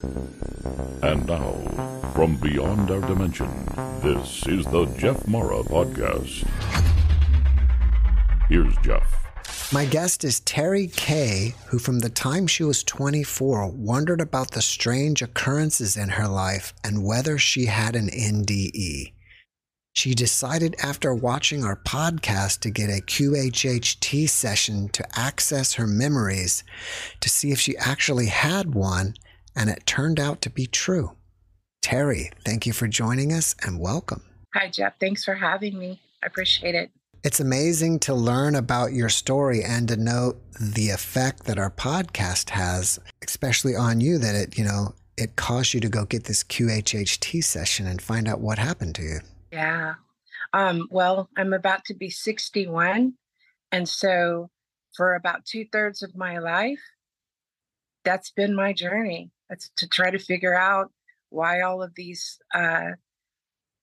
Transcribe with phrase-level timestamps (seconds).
[0.00, 1.54] And now,
[2.14, 3.48] from beyond our dimension,
[4.00, 6.46] this is the Jeff Mara Podcast.
[8.48, 9.72] Here's Jeff.
[9.72, 14.62] My guest is Terri Kay, who from the time she was 24 wondered about the
[14.62, 19.14] strange occurrences in her life and whether she had an NDE.
[19.94, 26.62] She decided after watching our podcast to get a QHHT session to access her memories
[27.18, 29.14] to see if she actually had one,
[29.58, 31.16] and it turned out to be true.
[31.82, 34.22] Terri, thank you for joining us and welcome.
[34.54, 34.94] Hi, Jeff.
[35.00, 36.00] Thanks for having me.
[36.22, 36.90] I appreciate it.
[37.24, 42.50] It's amazing to learn about your story and to know the effect that our podcast
[42.50, 46.44] has, especially on you, that it, you know, it caused you to go get this
[46.44, 49.18] QHHT session and find out what happened to you.
[49.50, 49.94] Yeah.
[50.52, 53.14] Um, well, I'm about to be 61.
[53.72, 54.50] And so
[54.94, 56.80] for about two thirds of my life,
[58.04, 59.32] that's been my journey.
[59.48, 60.90] That's to try to figure out
[61.30, 62.92] why all of these, uh,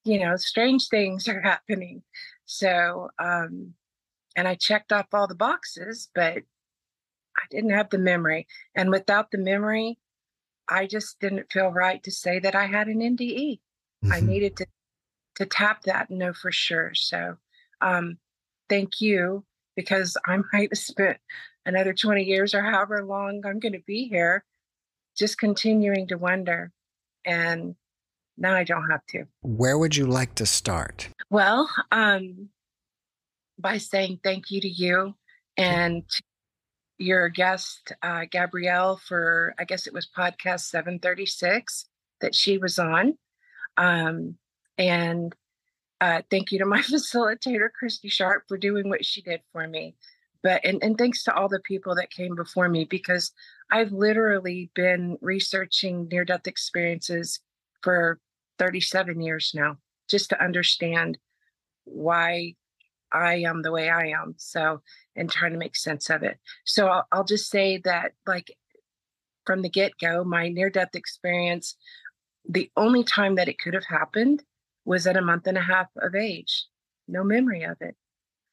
[0.04, 2.04] you know, strange things are happening.
[2.46, 3.74] So, um,
[4.36, 6.38] and I checked off all the boxes, but
[7.38, 8.48] I didn't have the memory.
[8.76, 9.98] And without the memory,
[10.70, 13.60] I just didn't feel right to say that I had an NDE.
[14.04, 14.12] Mm-hmm.
[14.12, 14.66] I needed to
[15.36, 16.94] to tap that and know for sure.
[16.96, 17.36] So,
[17.82, 18.18] um,
[18.70, 19.44] thank you
[19.76, 21.18] because I might have spent
[21.66, 24.46] another 20 years or however long I'm going to be here
[25.18, 26.72] just continuing to wonder.
[27.26, 27.76] And
[28.38, 29.26] now I don't have to.
[29.42, 31.10] Where would you like to start?
[31.30, 32.50] Well, um,
[33.58, 35.16] by saying thank you to you
[35.58, 36.04] and
[36.98, 41.86] your guest, uh, Gabrielle, for I guess it was podcast 736
[42.22, 43.18] that she was on.
[43.78, 44.38] Um,
[44.78, 45.36] and
[46.02, 49.96] uh, thank you to my facilitator, Christy Sharp, for doing what she did for me.
[50.44, 53.32] But and, and thanks to all the people that came before me because
[53.76, 57.42] I've literally been researching near death experiences
[57.82, 58.22] for
[58.58, 61.18] 37 years now, just to understand
[61.84, 62.54] why
[63.12, 64.36] I am the way I am.
[64.38, 64.82] So,
[65.18, 66.38] and trying to make sense of it.
[66.64, 68.56] So, I'll, I'll just say that, like,
[69.46, 71.76] from the get go, my near death experience,
[72.48, 74.42] the only time that it could have happened
[74.86, 76.66] was at a month and a half of age.
[77.10, 77.98] No memory of it.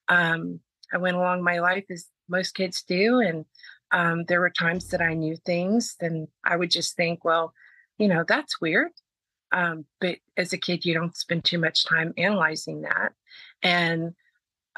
[0.09, 0.59] Um,
[0.93, 3.45] I went along my life as most kids do, and
[3.93, 7.53] um, there were times that I knew things, and I would just think, well,
[7.99, 8.91] you know, that's weird.
[9.53, 13.13] Um, but as a kid, you don't spend too much time analyzing that.
[13.63, 14.15] And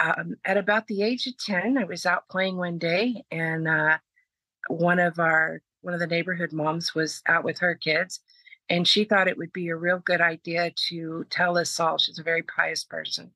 [0.02, 3.98] um, at about the age of 10, I was out playing one day, and uh,
[4.68, 8.20] one of our one of the neighborhood moms was out with her kids,
[8.68, 11.98] and she thought it would be a real good idea to tell us all.
[11.98, 13.30] She's a very pious person.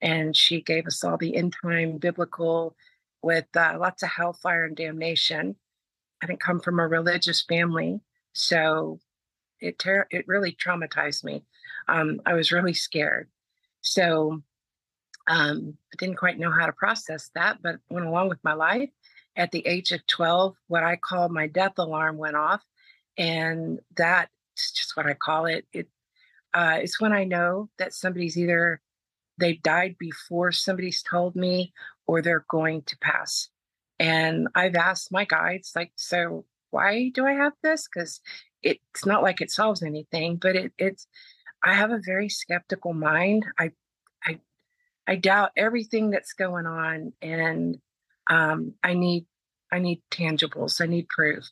[0.00, 2.76] And she gave us all the end time biblical
[3.22, 5.56] with uh, lots of hellfire and damnation.
[6.22, 8.00] I didn't come from a religious family.
[8.32, 9.00] So
[9.60, 11.44] it, ter- it really traumatized me.
[11.88, 13.28] Um, I was really scared.
[13.80, 14.42] So
[15.28, 18.90] um, I didn't quite know how to process that, but went along with my life.
[19.36, 22.62] At the age of 12, what I call my death alarm went off.
[23.16, 25.66] And that's just what I call it.
[25.72, 25.88] It
[26.54, 28.80] uh, it's when I know that somebody's either
[29.38, 31.72] they died before somebody's told me
[32.08, 33.48] or they're going to pass.
[34.00, 37.88] And I've asked my guides, like, so why do I have this?
[37.92, 38.20] Because
[38.62, 41.06] it's not like it solves anything, but it, it's
[41.64, 43.44] I have a very skeptical mind.
[43.58, 43.70] I
[44.24, 44.38] I
[45.06, 47.78] I doubt everything that's going on, and
[48.30, 49.26] um, I need
[49.72, 50.80] I need tangibles.
[50.80, 51.44] I need proof.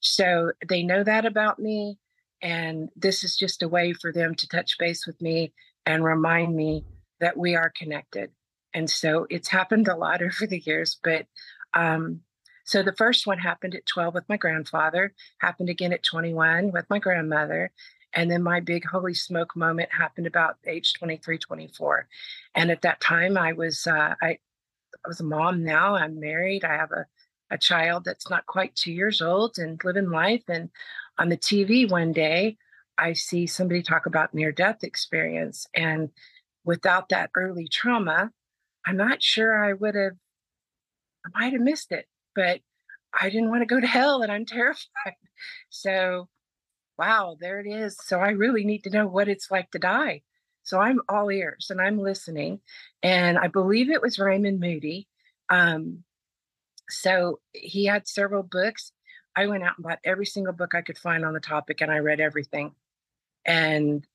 [0.00, 1.98] So they know that about me.
[2.42, 5.54] And this is just a way for them to touch base with me
[5.86, 6.84] and remind me
[7.20, 8.30] that we are connected.
[8.74, 10.98] And so it's happened a lot over the years.
[11.02, 11.26] But
[11.72, 12.20] um,
[12.64, 16.88] so the first one happened at 12 with my grandfather, happened again at 21 with
[16.90, 17.70] my grandmother.
[18.14, 22.08] And then my big holy smoke moment happened about age 23, 24.
[22.54, 25.96] And at that time, I was, uh, I, I was a mom now.
[25.96, 26.64] I'm married.
[26.64, 27.06] I have a,
[27.50, 30.44] a child that's not quite two years old and living life.
[30.48, 30.70] And
[31.18, 32.56] on the TV one day,
[32.96, 35.66] I see somebody talk about near death experience.
[35.74, 36.10] And
[36.64, 38.30] without that early trauma,
[38.86, 40.14] I'm not sure I would have,
[41.26, 42.60] I might have missed it, but
[43.18, 45.16] I didn't want to go to hell and I'm terrified.
[45.70, 46.28] So
[46.98, 47.96] wow, there it is.
[48.02, 50.22] So I really need to know what it's like to die.
[50.62, 52.60] So I'm all ears and I'm listening.
[53.02, 55.08] And I believe it was Raymond Moody.
[55.50, 56.04] Um,
[56.88, 58.92] so he had several books.
[59.36, 61.90] I went out and bought every single book I could find on the topic and
[61.90, 62.72] I read everything.
[63.44, 64.06] And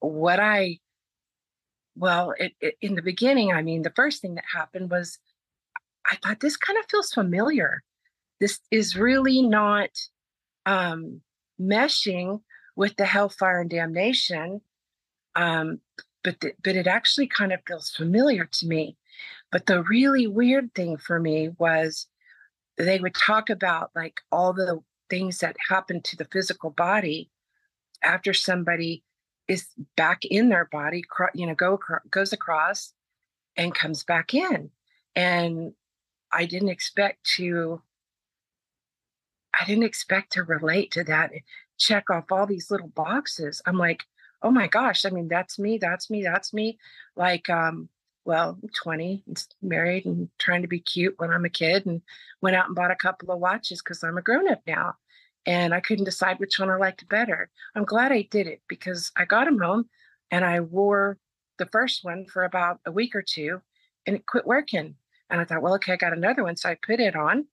[0.00, 0.78] what I,
[1.98, 5.18] well, it, it, in the beginning, I mean, the first thing that happened was
[6.10, 7.82] I thought this kind of feels familiar.
[8.40, 9.90] This is really not
[10.64, 11.20] um,
[11.60, 12.40] meshing
[12.76, 14.60] with the hellfire and damnation.
[15.34, 15.80] Um,
[16.24, 18.96] but but it actually kind of feels familiar to me.
[19.50, 22.06] But the really weird thing for me was
[22.76, 24.80] they would talk about like all the
[25.10, 27.30] things that happen to the physical body
[28.02, 29.02] after somebody
[29.48, 29.66] is
[29.96, 31.02] back in their body,
[31.34, 31.80] you know, go
[32.10, 32.92] goes across
[33.56, 34.70] and comes back in.
[35.16, 35.72] And
[36.32, 37.82] I didn't expect to
[39.58, 41.32] I didn't expect to relate to that,
[41.78, 43.60] check off all these little boxes.
[43.66, 44.04] I'm like,
[44.42, 46.78] oh my gosh, I mean, that's me, that's me, that's me.
[47.16, 47.88] Like, um,
[48.24, 49.24] well, I'm 20,
[49.62, 52.02] married and trying to be cute when I'm a kid, and
[52.40, 54.94] went out and bought a couple of watches because I'm a grown up now.
[55.48, 57.48] And I couldn't decide which one I liked better.
[57.74, 59.88] I'm glad I did it because I got them home
[60.30, 61.16] and I wore
[61.56, 63.62] the first one for about a week or two
[64.06, 64.96] and it quit working.
[65.30, 66.56] And I thought, well, okay, I got another one.
[66.56, 67.46] So I put it on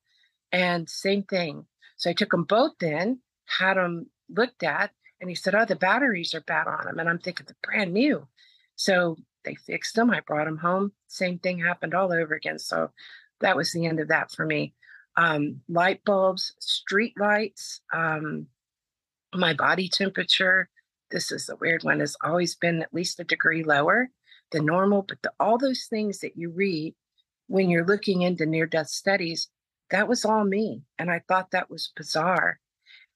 [0.51, 1.67] and same thing.
[1.95, 5.77] So I took them both in, had them looked at, and he said, Oh, the
[5.77, 6.99] batteries are bad on them.
[6.99, 8.27] And I'm thinking, they're brand new.
[8.75, 9.15] So
[9.45, 10.11] they fixed them.
[10.11, 10.91] I brought them home.
[11.07, 12.59] Same thing happened all over again.
[12.59, 12.91] So
[13.39, 14.73] that was the end of that for me.
[15.17, 18.47] Um, light bulbs, street lights, um,
[19.33, 20.69] my body temperature.
[21.11, 24.09] This is the weird one, has always been at least a degree lower
[24.51, 25.03] than normal.
[25.03, 26.95] But the, all those things that you read
[27.47, 29.49] when you're looking into near death studies,
[29.91, 30.83] that was all me.
[30.99, 32.59] And I thought that was bizarre.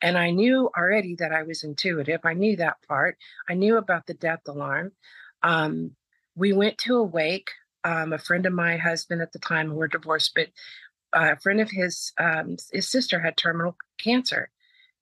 [0.02, 2.22] And I knew already that I was intuitive.
[2.24, 3.18] I knew that part.
[3.50, 4.94] I knew about the death alarm.
[5.44, 5.92] Um,
[6.36, 7.50] we went to a wake.
[7.86, 10.50] Um, a friend of my husband at the time, who were divorced, but
[11.14, 14.50] a friend of his, um, his sister had terminal cancer.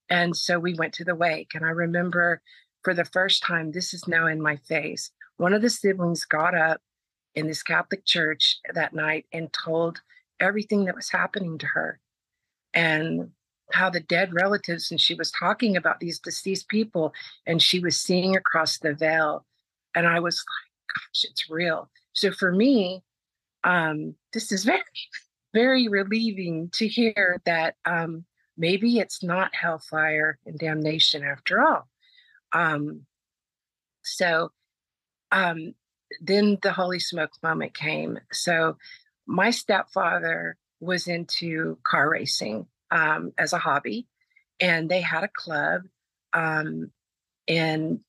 [0.09, 1.51] And so we went to the wake.
[1.54, 2.42] And I remember
[2.83, 5.12] for the first time, this is now in my face.
[5.38, 6.81] One of the siblings got up
[7.36, 10.01] in this Catholic church that night and told
[10.39, 12.00] everything that was happening to her
[12.74, 13.31] and
[13.71, 17.13] how the dead relatives, and she was talking about these deceased people,
[17.45, 19.45] and she was seeing across the veil.
[19.94, 21.89] And I was like, gosh, it's real.
[22.13, 23.04] So for me,
[23.63, 24.81] um, this is very,
[25.57, 28.24] very relieving to hear that um,
[28.57, 31.88] maybe it's not hellfire and damnation after all.
[32.54, 33.07] Um,
[34.04, 34.51] so
[35.31, 35.74] um,
[36.21, 38.19] then the holy smoke moment came.
[38.31, 38.77] So
[39.25, 44.06] my stepfather was into car racing um, as a hobby,
[44.59, 45.81] and they had a club.
[46.33, 46.92] Um,
[47.48, 48.01] and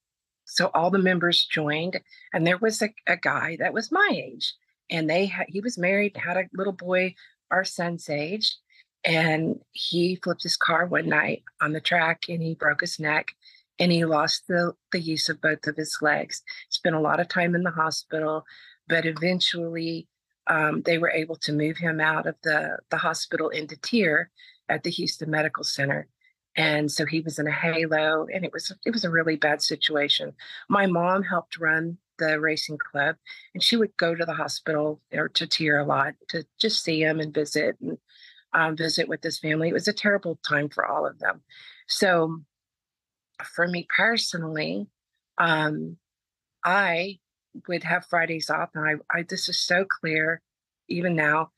[0.45, 1.99] so all the members joined,
[2.35, 4.53] and there was a, a guy that was my age,
[4.91, 7.15] and they ha- he was married, had a little boy
[7.51, 8.57] our son's age,
[9.05, 13.33] and he flipped his car one night on the track, and he broke his neck,
[13.79, 16.43] and he lost the the use of both of his legs.
[16.71, 18.45] Spent a lot of time in the hospital,
[18.89, 20.09] but eventually
[20.49, 24.31] um, they were able to move him out of the, the hospital into TIRR
[24.69, 26.09] at the Houston Medical Center.
[26.57, 29.63] And so he was in a halo, and it was it was a really bad
[29.63, 30.33] situation.
[30.69, 33.17] My mom helped run the racing club,
[33.55, 37.03] and she would go to the hospital or to TIRR a lot to just see
[37.03, 37.99] him and visit and
[38.53, 39.69] um, visit with his family.
[39.69, 41.43] It was a terrible time for all of them.
[41.87, 42.43] So,
[43.45, 44.87] for me personally,
[45.39, 45.97] um,
[46.65, 47.19] I
[47.69, 50.43] would have Fridays off, and I, I this is so clear,
[50.89, 51.51] even now.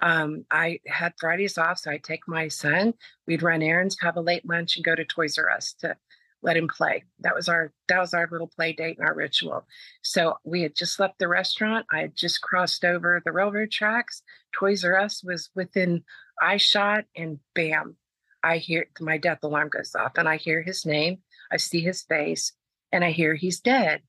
[0.00, 2.94] Um, I had Fridays off, so I'd take my son.
[3.26, 5.96] We'd run errands, have a late lunch, and go to Toys R Us to
[6.42, 7.04] let him play.
[7.20, 9.66] That was our that was our little play date and our ritual.
[10.02, 11.86] So we had just left the restaurant.
[11.90, 14.22] I had just crossed over the railroad tracks.
[14.52, 16.04] Toys R Us was within
[16.40, 17.96] eye shot, and bam,
[18.42, 21.18] I hear my death alarm goes off, and I hear his name.
[21.50, 22.52] I see his face,
[22.92, 24.02] and I hear he's dead.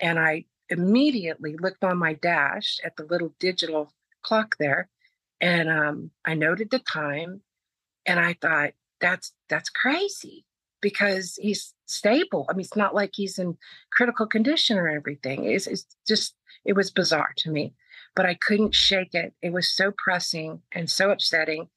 [0.00, 4.88] And I immediately looked on my dash at the little digital clock there
[5.40, 7.42] and um, I noted the time
[8.06, 10.44] and I thought that's that's crazy
[10.84, 12.44] because he's stable.
[12.46, 13.56] I mean, it's not like he's in
[13.90, 15.46] critical condition or everything.
[15.46, 16.34] It's, it's just
[16.66, 17.72] it was bizarre to me,
[18.14, 19.32] but I couldn't shake it.
[19.40, 21.68] It was so pressing and so upsetting.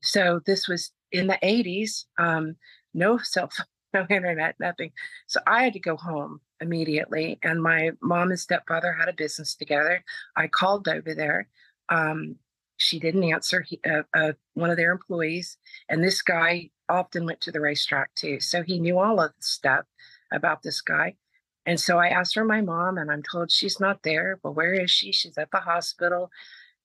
[0.00, 2.04] So this was in the 80s.
[2.20, 2.54] Um,
[2.94, 4.92] no cell phone, no internet, nothing.
[5.26, 7.40] So I had to go home immediately.
[7.42, 10.04] And my mom and stepfather had a business together.
[10.36, 11.48] I called over there.
[11.88, 12.36] Um,
[12.76, 13.62] she didn't answer.
[13.62, 15.56] He, uh, uh, one of their employees,
[15.88, 18.40] and this guy often went to the racetrack too.
[18.40, 19.86] So he knew all of the stuff
[20.32, 21.16] about this guy.
[21.64, 24.40] And so I asked her my mom, and I'm told she's not there.
[24.42, 25.12] Well, where is she?
[25.12, 26.30] She's at the hospital.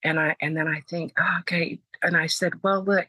[0.03, 1.79] And I and then I think, oh, okay.
[2.03, 3.07] And I said, well, look,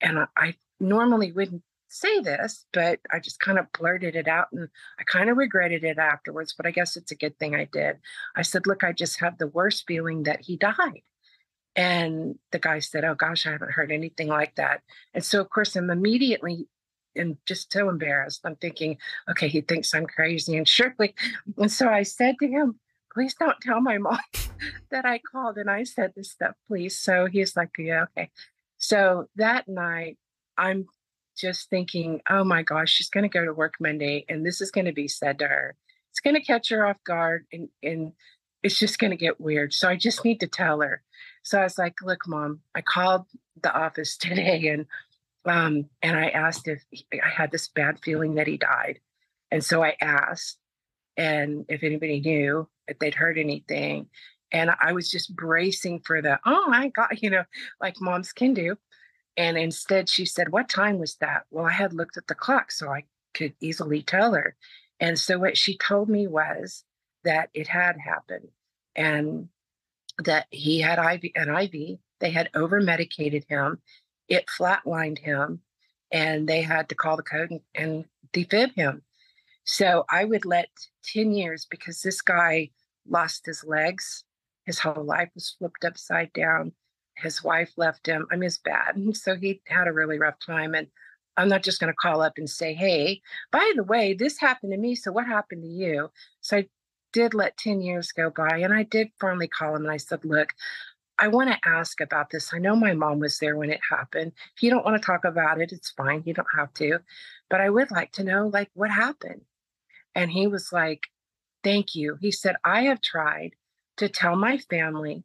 [0.00, 4.48] and I, I normally wouldn't say this, but I just kind of blurted it out
[4.52, 4.68] and
[4.98, 7.96] I kind of regretted it afterwards, but I guess it's a good thing I did.
[8.34, 11.02] I said, Look, I just have the worst feeling that he died.
[11.76, 14.80] And the guy said, Oh gosh, I haven't heard anything like that.
[15.14, 16.66] And so, of course, I'm immediately
[17.14, 18.40] and just so embarrassed.
[18.44, 18.98] I'm thinking,
[19.30, 20.56] okay, he thinks I'm crazy.
[20.56, 21.14] And surely,
[21.56, 22.78] and so I said to him,
[23.12, 24.18] please don't tell my mom
[24.90, 26.98] that I called and I said this stuff, please.
[26.98, 28.30] So he's like, yeah, okay.
[28.78, 30.18] So that night,
[30.58, 30.86] I'm
[31.36, 34.70] just thinking, oh my gosh, she's going to go to work Monday and this is
[34.70, 35.74] going to be said to her.
[36.10, 38.12] It's going to catch her off guard and, and
[38.62, 39.72] it's just going to get weird.
[39.74, 41.02] So I just need to tell her.
[41.46, 43.26] So I was like, look, mom, I called
[43.62, 44.86] the office today and
[45.44, 48.98] um, and I asked if he, I had this bad feeling that he died.
[49.52, 50.58] And so I asked
[51.16, 54.08] and if anybody knew if they'd heard anything.
[54.50, 57.44] And I was just bracing for the, oh my God, you know,
[57.80, 58.76] like moms can do.
[59.36, 61.44] And instead, she said, What time was that?
[61.50, 64.56] Well, I had looked at the clock so I could easily tell her.
[64.98, 66.84] And so, what she told me was
[67.22, 68.48] that it had happened
[68.94, 69.50] and
[70.24, 71.98] that he had IV, an IV.
[72.20, 73.78] They had over medicated him,
[74.28, 75.60] it flatlined him,
[76.10, 79.02] and they had to call the code and, and defib him.
[79.64, 80.68] So, I would let
[81.04, 82.70] 10 years because this guy
[83.08, 84.24] lost his legs.
[84.64, 86.72] His whole life was flipped upside down
[87.16, 88.26] his wife left him.
[88.30, 88.94] I mean, it's bad.
[89.14, 90.74] So he had a really rough time.
[90.74, 90.88] And
[91.36, 93.20] I'm not just going to call up and say, hey,
[93.50, 94.94] by the way, this happened to me.
[94.94, 96.10] So what happened to you?
[96.40, 96.66] So I
[97.16, 100.22] did let 10 years go by and I did finally call him and I said,
[100.22, 100.52] look,
[101.18, 102.52] I want to ask about this.
[102.52, 104.32] I know my mom was there when it happened.
[104.54, 106.22] If you don't want to talk about it, it's fine.
[106.26, 106.98] You don't have to.
[107.48, 109.40] But I would like to know, like, what happened?
[110.14, 111.06] And he was like,
[111.64, 112.18] thank you.
[112.20, 113.52] He said, I have tried
[113.96, 115.24] to tell my family,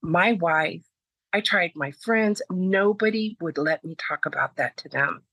[0.00, 0.84] my wife,
[1.32, 2.40] I tried my friends.
[2.52, 5.24] Nobody would let me talk about that to them.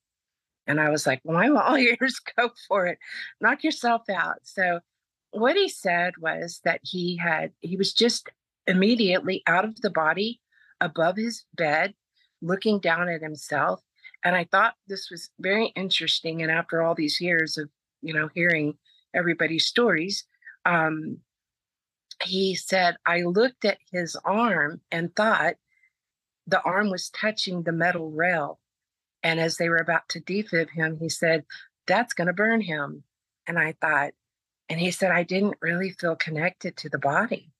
[0.65, 2.19] And I was like, well, I'm all ears.
[2.35, 2.97] Go for it.
[3.39, 4.37] Knock yourself out.
[4.41, 4.79] So
[5.31, 8.29] what he said was that he had, he was just
[8.67, 10.39] immediately out of the body
[10.81, 11.93] above his bed,
[12.41, 13.81] looking down at himself.
[14.23, 16.41] And I thought this was very interesting.
[16.41, 17.69] And after all these years of,
[18.01, 18.77] you know, hearing
[19.13, 20.25] everybody's stories,
[20.65, 21.17] um,
[22.23, 25.55] he said, I looked at his arm and thought
[26.47, 28.59] the arm was touching the metal rail.
[29.23, 31.45] And as they were about to defib him, he said,
[31.87, 33.03] That's going to burn him.
[33.47, 34.11] And I thought,
[34.69, 37.51] and he said, I didn't really feel connected to the body.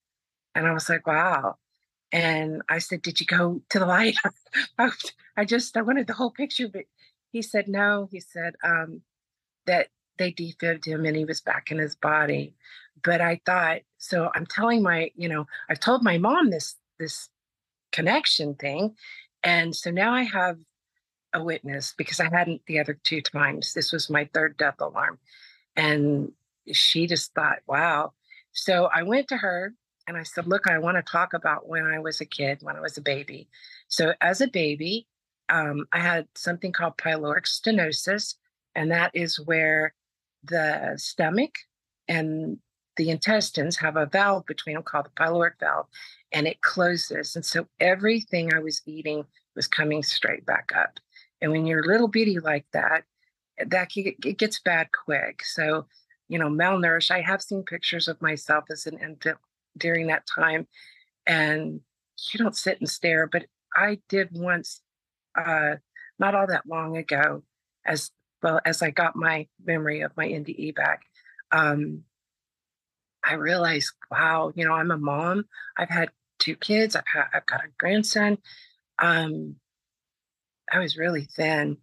[0.53, 1.55] And I was like, Wow.
[2.11, 4.15] And I said, Did you go to the light?
[5.37, 6.67] I just, I wanted the whole picture.
[6.67, 6.85] But
[7.31, 8.07] he said, No.
[8.11, 9.01] He said um,
[9.65, 9.87] that
[10.17, 12.53] they defibbed him and he was back in his body.
[13.03, 17.29] But I thought, so I'm telling my, you know, I've told my mom this, this
[17.91, 18.95] connection thing.
[19.43, 20.57] And so now I have
[21.33, 23.73] a witness because I hadn't the other two times.
[23.73, 25.19] This was my third death alarm.
[25.75, 26.33] And
[26.73, 28.13] she just thought, wow.
[28.51, 29.73] So I went to her
[30.07, 32.75] and I said, Look, I want to talk about when I was a kid, when
[32.75, 33.47] I was a baby.
[33.87, 35.07] So as a baby,
[35.49, 38.35] um, I had something called pyloric stenosis,
[38.75, 39.93] and that is where
[40.43, 41.55] the stomach
[42.07, 42.57] and
[42.97, 45.87] the intestines have a valve between them called the pyloric valve,
[46.31, 47.35] and it closes.
[47.35, 50.99] And so everything I was eating was coming straight back up.
[51.41, 53.03] And when you're little bitty like that,
[53.67, 55.43] that it gets bad quick.
[55.43, 55.85] So,
[56.29, 57.11] you know, malnourished.
[57.11, 59.37] I have seen pictures of myself as an infant
[59.77, 60.67] during that time,
[61.27, 61.81] and
[62.31, 63.27] you don't sit and stare.
[63.27, 63.45] But
[63.75, 64.81] I did once,
[65.35, 65.75] uh,
[66.17, 67.43] not all that long ago,
[67.85, 71.01] as well as I got my memory of my NDE back.
[71.51, 72.03] Um,
[73.23, 75.45] I realized, wow, you know, I'm a mom.
[75.77, 76.95] I've had two kids.
[76.95, 78.37] I've had, I've got a grandson.
[78.99, 79.55] Um,
[80.71, 81.77] I was really thin,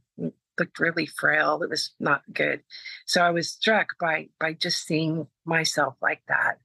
[0.59, 1.63] looked really frail.
[1.63, 2.63] It was not good.
[3.07, 6.59] So I was struck by by just seeing myself like that.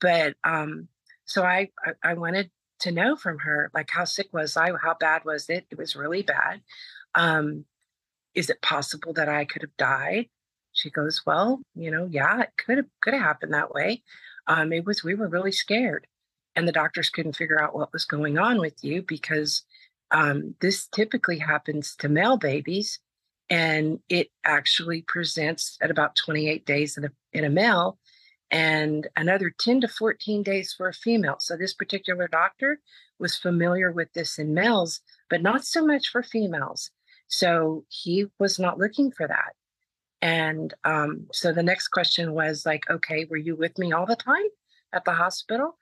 [0.00, 0.88] But um,
[1.24, 2.50] so I, I I wanted
[2.80, 4.72] to know from her, like how sick was I?
[4.82, 5.66] How bad was it?
[5.70, 6.60] It was really bad.
[7.14, 7.64] Um,
[8.34, 10.28] is it possible that I could have died?
[10.72, 14.02] She goes, Well, you know, yeah, it could have could have happened that way.
[14.46, 16.06] Um, it was we were really scared
[16.58, 19.62] and the doctors couldn't figure out what was going on with you because
[20.10, 22.98] um, this typically happens to male babies
[23.50, 27.98] and it actually presents at about 28 days in a, in a male
[28.50, 31.36] and another 10 to 14 days for a female.
[31.38, 32.80] So this particular doctor
[33.18, 36.90] was familiar with this in males, but not so much for females.
[37.26, 39.52] So he was not looking for that.
[40.22, 44.16] And um, so the next question was like, okay, were you with me all the
[44.16, 44.46] time
[44.92, 45.76] at the hospital?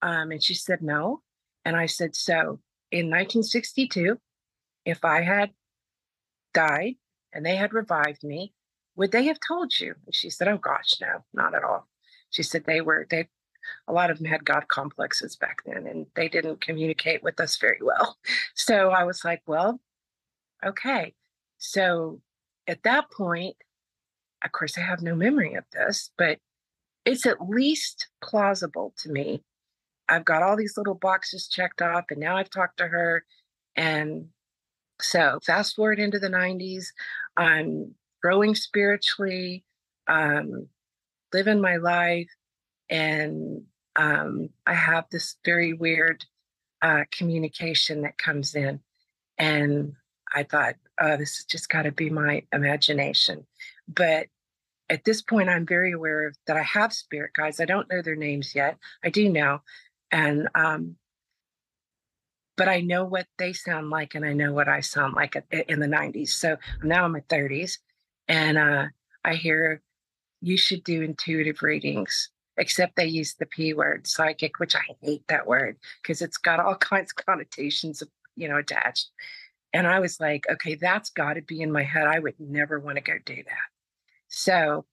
[0.00, 1.22] Um, and she said, no.
[1.64, 2.60] And I said, so
[2.90, 4.18] in 1962,
[4.84, 5.50] if I had
[6.54, 6.94] died
[7.32, 8.52] and they had revived me,
[8.96, 9.94] would they have told you?
[10.06, 11.88] And she said, oh gosh, no, not at all.
[12.30, 13.28] She said they were, they,
[13.88, 17.56] a lot of them had God complexes back then and they didn't communicate with us
[17.56, 18.16] very well.
[18.54, 19.80] So I was like, well,
[20.64, 21.14] okay.
[21.58, 22.20] So
[22.66, 23.56] at that point,
[24.44, 26.38] of course, I have no memory of this, but
[27.04, 29.42] it's at least plausible to me.
[30.08, 33.24] I've got all these little boxes checked off, and now I've talked to her.
[33.76, 34.26] And
[35.00, 36.86] so, fast forward into the 90s,
[37.36, 39.64] I'm growing spiritually,
[40.08, 40.68] um,
[41.32, 42.28] living my life,
[42.88, 43.62] and
[43.96, 46.24] um, I have this very weird
[46.82, 48.80] uh, communication that comes in.
[49.38, 49.94] And
[50.34, 53.46] I thought, oh, this has just got to be my imagination.
[53.88, 54.26] But
[54.88, 57.60] at this point, I'm very aware of that I have spirit guides.
[57.60, 58.76] I don't know their names yet.
[59.04, 59.62] I do now.
[60.10, 60.96] And, um,
[62.56, 65.80] but I know what they sound like and I know what I sound like in
[65.80, 66.28] the 90s.
[66.28, 67.78] So now I'm in my 30s
[68.28, 68.86] and uh,
[69.24, 69.82] I hear
[70.40, 75.24] you should do intuitive readings, except they use the P word, psychic, which I hate
[75.28, 78.02] that word because it's got all kinds of connotations,
[78.36, 79.10] you know, attached.
[79.72, 82.06] And I was like, okay, that's got to be in my head.
[82.06, 83.68] I would never want to go do that.
[84.28, 84.84] So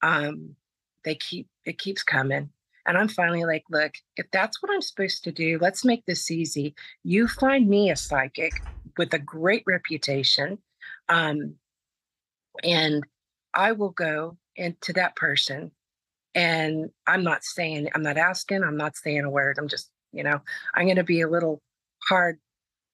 [0.00, 0.56] um,
[1.04, 2.50] they keep, it keeps coming.
[2.86, 6.30] And I'm finally like, look, if that's what I'm supposed to do, let's make this
[6.30, 6.74] easy.
[7.04, 8.52] You find me a psychic
[8.98, 10.58] with a great reputation.
[11.08, 11.54] Um,
[12.64, 13.04] and
[13.54, 15.70] I will go into that person.
[16.34, 19.58] And I'm not saying, I'm not asking, I'm not saying a word.
[19.58, 20.40] I'm just, you know,
[20.74, 21.60] I'm going to be a little
[22.08, 22.38] hard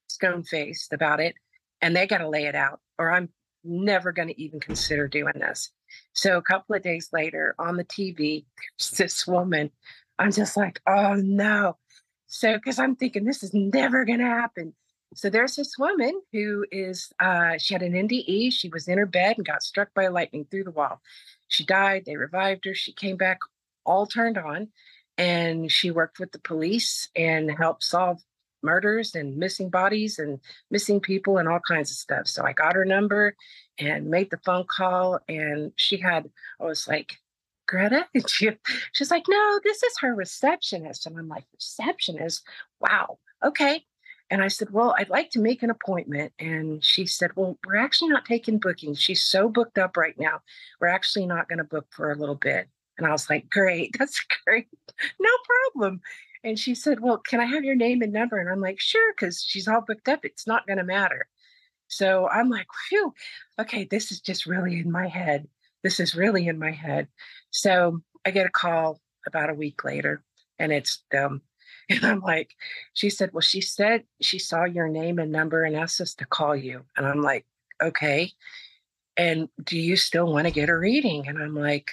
[0.09, 1.35] stone faced about it
[1.81, 3.29] and they got to lay it out or i'm
[3.65, 5.71] never going to even consider doing this
[6.13, 8.45] so a couple of days later on the tv
[8.79, 9.71] there's this woman.
[10.19, 11.77] I'm just like oh no.
[12.27, 14.75] So because i'm thinking this is never going to happen.
[15.15, 19.07] So there's this woman who is uh, she had an nde she was in her
[19.07, 21.01] bed and got struck by lightning through the wall.
[21.49, 22.05] She died.
[22.05, 22.75] They revived her.
[22.75, 23.39] She came back
[23.87, 24.69] all turned on
[25.17, 28.21] and she worked with the police and helped solve
[28.63, 32.27] murders and missing bodies and missing people and all kinds of stuff.
[32.27, 33.35] So I got her number
[33.79, 35.21] and made the phone call.
[35.29, 37.19] And she had, I was like,
[37.67, 38.07] Greta?
[38.15, 38.51] And she,
[38.93, 41.07] she's like, no, this is her receptionist.
[41.07, 42.45] And I'm like, receptionist?
[42.81, 43.19] Wow.
[43.45, 43.85] Okay.
[44.31, 46.33] And I said, well, I'd like to make an appointment.
[46.39, 49.01] And she said, well, we're actually not taking bookings.
[49.01, 50.41] She's so booked up right now.
[50.81, 52.69] We're actually not going to book for a little bit.
[52.99, 54.69] And I was like, great, that's great.
[55.19, 55.31] No
[55.73, 56.01] problem.
[56.45, 58.39] And she said, Well, can I have your name and number?
[58.39, 60.25] And I'm like, Sure, because she's all booked up.
[60.25, 61.27] It's not going to matter.
[61.89, 63.13] So I'm like, Phew,
[63.61, 65.49] okay, this is just really in my head.
[65.83, 67.09] This is really in my head.
[67.51, 70.23] So I get a call about a week later
[70.59, 71.43] and it's them.
[71.91, 72.51] And I'm like,
[72.93, 76.27] she said, Well, she said she saw your name and number and asked us to
[76.27, 76.85] call you.
[76.97, 77.47] And I'm like,
[77.83, 78.33] Okay.
[79.17, 81.29] And do you still want to get a reading?
[81.29, 81.91] And I'm like,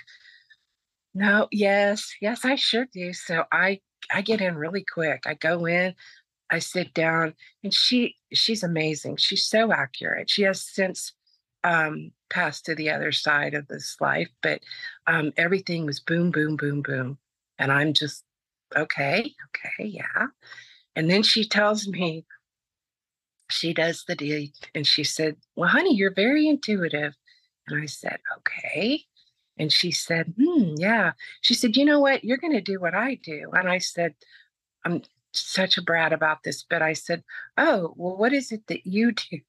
[1.15, 3.13] no, yes, yes, I sure do.
[3.13, 3.79] So I
[4.13, 5.23] I get in really quick.
[5.25, 5.95] I go in,
[6.51, 9.17] I sit down, and she she's amazing.
[9.17, 10.29] She's so accurate.
[10.29, 11.13] She has since
[11.63, 14.61] um, passed to the other side of this life, but
[15.07, 17.17] um, everything was boom, boom, boom, boom,
[17.57, 18.23] and I'm just
[18.75, 20.27] okay, okay, yeah.
[20.95, 22.25] And then she tells me
[23.49, 27.13] she does the deed, and she said, "Well, honey, you're very intuitive."
[27.67, 29.05] And I said, "Okay."
[29.57, 31.13] And she said, hmm, yeah.
[31.41, 32.23] She said, you know what?
[32.23, 33.51] You're going to do what I do.
[33.53, 34.13] And I said,
[34.83, 35.01] I'm
[35.37, 37.23] such a brat about this, but I said,
[37.57, 39.39] oh, well, what is it that you do?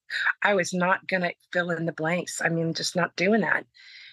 [0.43, 2.41] I was not going to fill in the blanks.
[2.45, 3.67] I mean, just not doing that.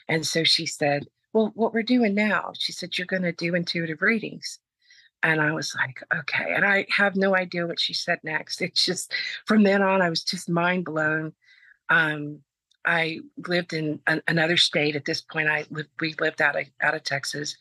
[0.07, 3.55] And so she said, well, what we're doing now, she said, you're going to do
[3.55, 4.59] intuitive readings.
[5.23, 6.53] And I was like, okay.
[6.53, 8.61] And I have no idea what she said next.
[8.61, 9.13] It's just
[9.45, 11.33] from then on, I was just mind blown.
[11.89, 12.39] Um,
[12.85, 15.47] I lived in an, another state at this point.
[15.47, 17.55] I lived, we lived out of out of Texas,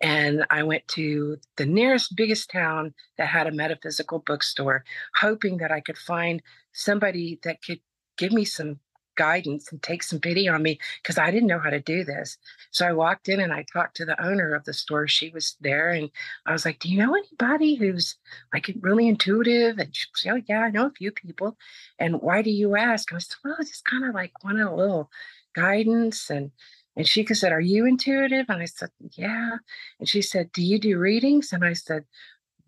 [0.00, 4.84] and I went to the nearest biggest town that had a metaphysical bookstore,
[5.16, 7.80] hoping that I could find somebody that could
[8.18, 8.78] give me some
[9.16, 12.36] guidance and take some pity on me because I didn't know how to do this.
[12.70, 15.08] So I walked in and I talked to the owner of the store.
[15.08, 16.10] She was there and
[16.44, 18.16] I was like, Do you know anybody who's
[18.52, 19.78] like really intuitive?
[19.78, 21.56] And she said, Oh, yeah, I know a few people.
[21.98, 23.12] And why do you ask?
[23.12, 25.10] I was, Well, just kind of like want a little
[25.54, 26.30] guidance.
[26.30, 26.50] And
[26.96, 28.46] and she said, Are you intuitive?
[28.48, 29.56] And I said, Yeah.
[29.98, 31.52] And she said, Do you do readings?
[31.52, 32.04] And I said,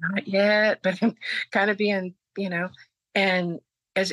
[0.01, 1.15] Not yet, but I'm
[1.51, 2.69] kind of being, you know,
[3.15, 3.61] and
[3.97, 4.13] as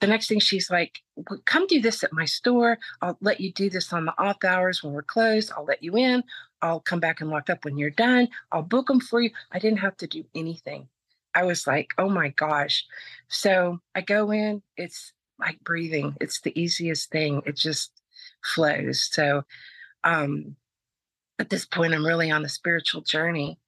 [0.00, 2.78] the next thing she's like, well, come do this at my store.
[3.02, 5.50] I'll let you do this on the off hours when we're closed.
[5.56, 6.22] I'll let you in.
[6.62, 8.28] I'll come back and lock up when you're done.
[8.52, 9.30] I'll book them for you.
[9.50, 10.88] I didn't have to do anything.
[11.34, 12.84] I was like, oh my gosh.
[13.28, 16.16] So I go in, it's like breathing.
[16.20, 17.42] It's the easiest thing.
[17.46, 17.92] It just
[18.48, 19.08] flows.
[19.12, 19.44] So
[20.04, 20.56] um
[21.38, 23.58] at this point, I'm really on a spiritual journey.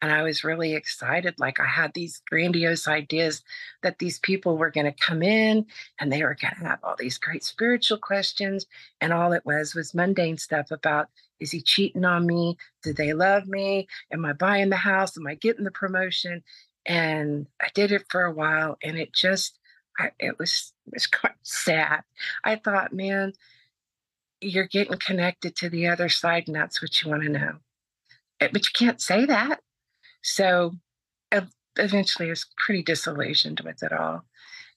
[0.00, 1.34] And I was really excited.
[1.38, 3.42] Like I had these grandiose ideas
[3.82, 5.66] that these people were going to come in
[5.98, 8.64] and they were going to have all these great spiritual questions.
[9.00, 11.08] And all it was was mundane stuff about
[11.40, 12.56] is he cheating on me?
[12.82, 13.88] Do they love me?
[14.12, 15.18] Am I buying the house?
[15.18, 16.42] Am I getting the promotion?
[16.86, 19.58] And I did it for a while and it just,
[19.98, 22.02] I, it was, it was quite sad.
[22.44, 23.32] I thought, man,
[24.40, 27.52] you're getting connected to the other side and that's what you want to know.
[28.40, 29.60] Eh, but you can't say that
[30.22, 30.72] so
[31.76, 34.24] eventually I was pretty disillusioned with it all.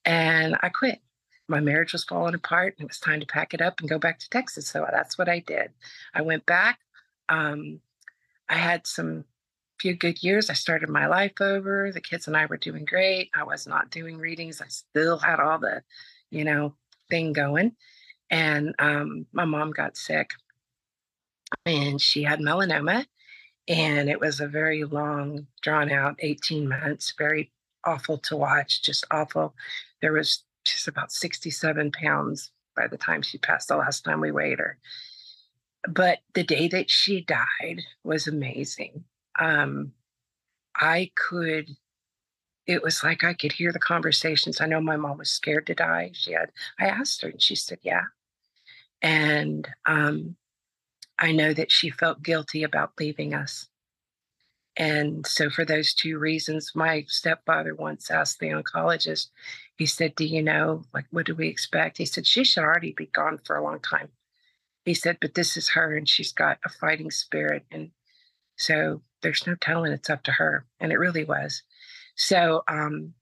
[0.06, 1.00] And I quit.
[1.48, 4.00] My marriage was falling apart and it was time to pack it up and go
[4.00, 4.68] back to Texas.
[4.68, 5.72] So that's what I did.
[6.14, 6.80] I went back.
[7.28, 7.82] Um,
[8.48, 9.26] I had some
[9.80, 10.50] few good years.
[10.50, 11.92] I started my life over.
[11.92, 13.32] The kids and I were doing great.
[13.36, 14.62] I was not doing readings.
[14.62, 15.84] I still had all the,
[16.30, 16.76] you know,
[17.10, 17.76] thing going.
[18.32, 20.32] And um, my mom got sick
[21.66, 23.06] and she had melanoma
[23.68, 27.52] and it was a very long, drawn out 18 months, very
[27.86, 29.56] awful to watch, just awful.
[30.02, 34.32] There was just about 67 pounds by the time she passed the last time we
[34.32, 34.78] weighed her.
[35.88, 39.04] But the day that she died was amazing.
[39.40, 39.94] Um,
[40.76, 41.70] I could,
[42.68, 44.62] it was like I could hear the conversations.
[44.62, 46.12] I know my mom was scared to die.
[46.14, 48.04] She had, I asked her and she said, yeah.
[49.02, 50.36] And um,
[51.20, 53.68] I know that she felt guilty about leaving us.
[54.78, 59.28] And so, for those two reasons, my stepfather once asked the oncologist,
[59.78, 61.98] he said, Do you know, like, what do we expect?
[61.98, 64.10] He said, She should already be gone for a long time.
[64.86, 67.66] He said, But this is her and she's got a fighting spirit.
[67.70, 67.92] And
[68.56, 70.66] so, there's no telling it's up to her.
[70.80, 71.64] And it really was.
[72.16, 73.14] So, um,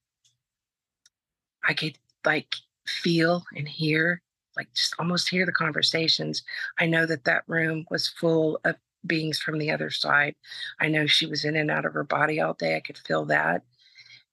[1.64, 4.22] I could like feel and hear
[4.60, 6.44] like just almost hear the conversations.
[6.78, 10.36] I know that that room was full of beings from the other side.
[10.82, 12.76] I know she was in and out of her body all day.
[12.76, 13.64] I could feel that.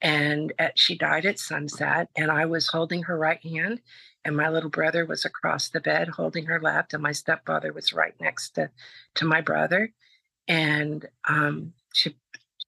[0.03, 3.81] And at, she died at sunset, and I was holding her right hand,
[4.25, 7.93] and my little brother was across the bed holding her left, and my stepfather was
[7.93, 8.71] right next to,
[9.15, 9.93] to my brother.
[10.49, 12.17] And um, she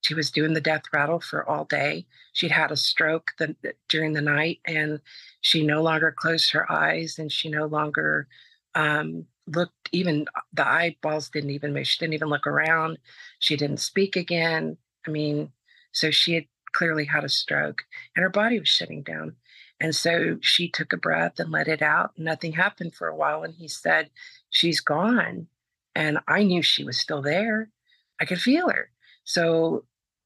[0.01, 2.07] she was doing the death rattle for all day.
[2.33, 3.57] She'd had a stroke the,
[3.89, 5.01] during the night, and
[5.41, 8.29] she no longer closed her eyes, and she no longer
[8.75, 9.75] um, looked.
[9.93, 11.87] Even the eyeballs didn't even move.
[11.87, 12.99] She didn't even look around.
[13.39, 14.77] She didn't speak again.
[15.07, 15.51] I mean,
[15.93, 17.83] so she had clearly had a stroke,
[18.15, 19.35] and her body was shutting down.
[19.81, 22.13] And so she took a breath and let it out.
[22.19, 24.11] Nothing happened for a while, and he said,
[24.51, 25.49] "She's gone."
[25.95, 27.71] And I knew she was still there.
[28.21, 28.91] I could feel her.
[29.25, 29.85] So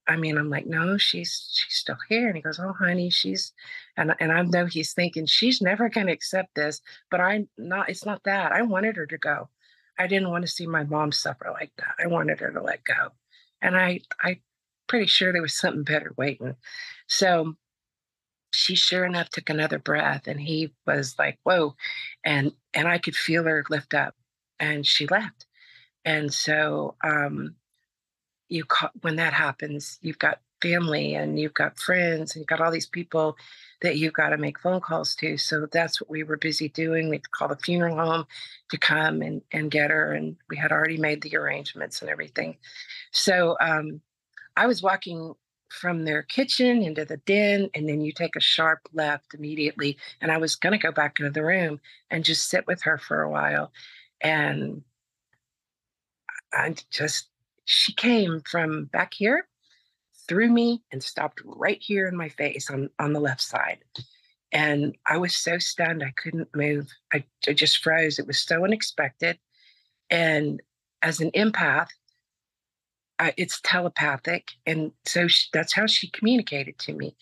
[0.09, 2.27] I mean, I'm like, no, she's she's still here.
[2.29, 3.53] And he goes, oh, honey, she's,
[3.97, 7.88] and and I know he's thinking she's never going to accept this, but I'm not.
[7.88, 8.53] It's not that.
[8.53, 9.49] I wanted her to go.
[9.99, 11.95] I didn't want to see my mom suffer like that.
[12.03, 13.11] I wanted her to let go,
[13.61, 14.41] and I I
[14.88, 16.57] pretty sure there was something better waiting.
[17.07, 17.55] So
[18.55, 21.75] she sure enough took another breath, and he was like, whoa,
[22.25, 24.15] and and I could feel her lift up,
[24.61, 25.47] and she left,
[26.05, 27.57] and so um
[28.53, 28.65] you
[29.01, 32.87] when that happens you've got family and you've got friends and you've got all these
[32.87, 33.37] people
[33.83, 37.09] that you've got to make phone calls to so that's what we were busy doing.
[37.09, 38.27] We called the funeral home
[38.71, 42.57] to come and, and get her and we had already made the arrangements and everything.
[43.11, 44.01] So um,
[44.57, 45.35] i was walking
[45.69, 50.31] from their kitchen into the den and then you take a sharp left immediately and
[50.31, 53.23] i was going to go back into the room and just sit with her for
[53.23, 53.73] a while
[54.21, 54.83] and
[56.53, 57.32] i just
[57.64, 59.46] she came from back here
[60.29, 63.79] through me and stopped right here in my face on, on the left side.
[64.53, 66.88] And I was so stunned, I couldn't move.
[67.12, 68.18] I, I just froze.
[68.18, 69.38] It was so unexpected.
[70.11, 70.61] And
[71.01, 71.88] as an empath,
[73.18, 74.53] I, it's telepathic.
[74.66, 77.16] And so she, that's how she communicated to me.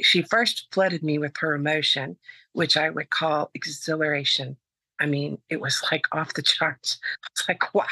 [0.00, 2.16] She first flooded me with her emotion,
[2.52, 4.56] which I would call exhilaration.
[5.00, 6.98] I mean, it was like off the charts.
[7.24, 7.86] I was like, wow.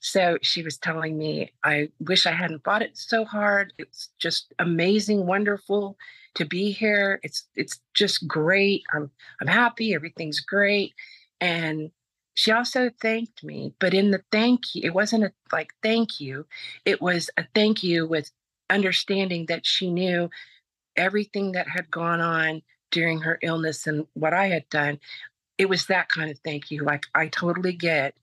[0.00, 3.72] So she was telling me, I wish I hadn't fought it so hard.
[3.78, 5.96] It's just amazing, wonderful
[6.34, 7.20] to be here.
[7.22, 8.82] It's it's just great.
[8.92, 9.10] I'm
[9.40, 9.94] I'm happy.
[9.94, 10.94] Everything's great.
[11.40, 11.90] And
[12.34, 16.46] she also thanked me, but in the thank you, it wasn't a like thank you.
[16.84, 18.30] It was a thank you with
[18.70, 20.30] understanding that she knew
[20.96, 24.98] everything that had gone on during her illness and what I had done,
[25.60, 26.84] it was that kind of thank you.
[26.84, 28.14] Like I totally get.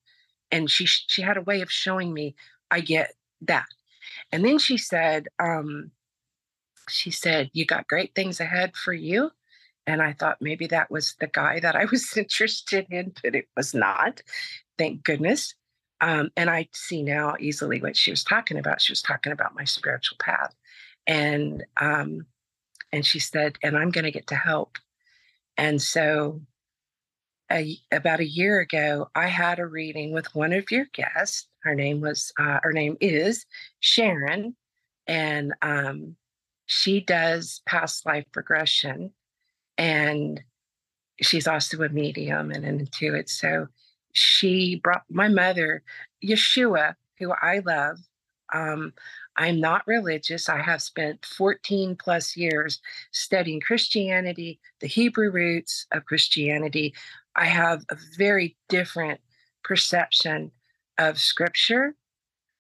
[0.52, 2.36] And she she had a way of showing me
[2.72, 3.68] I get that.
[4.32, 5.92] And then she said, um,
[6.90, 9.30] she said, You got great things ahead for you.
[9.86, 13.48] And I thought maybe that was the guy that I was interested in, but it
[13.56, 14.22] was not.
[14.80, 15.54] Thank goodness.
[16.02, 18.82] Um, and I see now easily what she was talking about.
[18.82, 20.56] She was talking about my spiritual path.
[21.06, 22.26] And um,
[22.92, 24.80] and she said, and I'm going to get to help.
[25.56, 26.42] And so
[27.52, 31.48] a, about a year ago, I had a reading with one of your guests.
[31.64, 33.46] Her name was, uh, her name is
[33.80, 34.56] Sharon,
[35.08, 36.16] and um,
[36.66, 39.12] she does past life regression,
[39.78, 40.42] and
[41.22, 43.30] she's also a medium and an intuit.
[43.30, 43.68] So
[44.14, 45.84] she brought my mother,
[46.24, 48.00] Yeshua, who I love.
[48.54, 48.94] Um,
[49.38, 50.50] I'm not religious.
[50.50, 52.82] I have spent 14 plus years
[53.12, 56.94] studying Christianity, the Hebrew roots of Christianity.
[57.38, 59.22] I have a very different
[59.64, 60.52] perception
[60.98, 61.96] of scripture,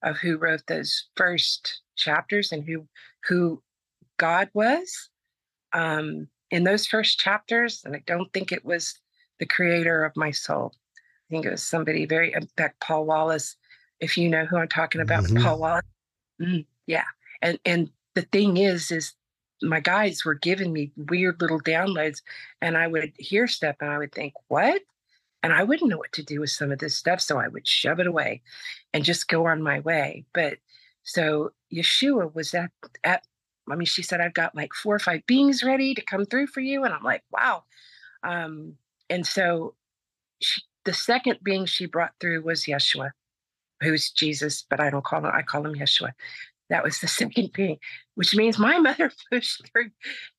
[0.03, 2.87] of who wrote those first chapters and who
[3.27, 3.61] who
[4.17, 5.09] God was.
[5.73, 8.97] Um, in those first chapters, and I don't think it was
[9.39, 10.71] the creator of my soul.
[10.95, 13.57] I think it was somebody very, in fact, Paul Wallis.
[13.99, 15.43] If you know who I'm talking about, mm-hmm.
[15.43, 15.83] Paul Wallis
[16.41, 17.05] Mm, yeah.
[17.41, 19.13] And and the thing is, is
[19.61, 22.21] my guides were giving me weird little downloads,
[22.61, 24.81] and I would hear stuff, and I would think, what?
[25.43, 27.67] And I wouldn't know what to do with some of this stuff, so I would
[27.67, 28.41] shove it away,
[28.93, 30.25] and just go on my way.
[30.33, 30.57] But
[31.03, 32.71] so Yeshua was at
[33.03, 33.23] at.
[33.69, 36.47] I mean, she said, I've got like four or five beings ready to come through
[36.47, 36.85] for you.
[36.85, 37.65] And I'm like, wow.
[38.23, 38.75] Um,
[39.09, 39.73] and so
[40.39, 43.11] she, the second being she brought through was Yeshua
[43.81, 46.11] who's Jesus, but I don't call him, I call him Yeshua.
[46.69, 47.77] That was the second being,
[48.15, 49.91] which means my mother pushed through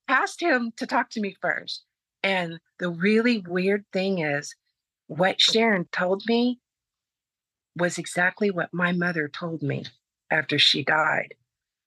[0.07, 1.85] past him to talk to me first.
[2.23, 4.55] And the really weird thing is,
[5.07, 6.61] what Sharon told me
[7.77, 9.85] was exactly what my mother told me
[10.31, 11.35] after she died.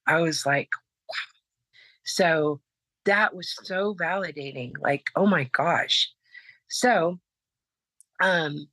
[0.07, 0.69] I was like,
[1.09, 1.15] wow.
[2.03, 2.61] So
[3.05, 4.73] that was so validating.
[4.79, 6.09] Like, oh my gosh.
[6.67, 7.19] So
[8.21, 8.67] um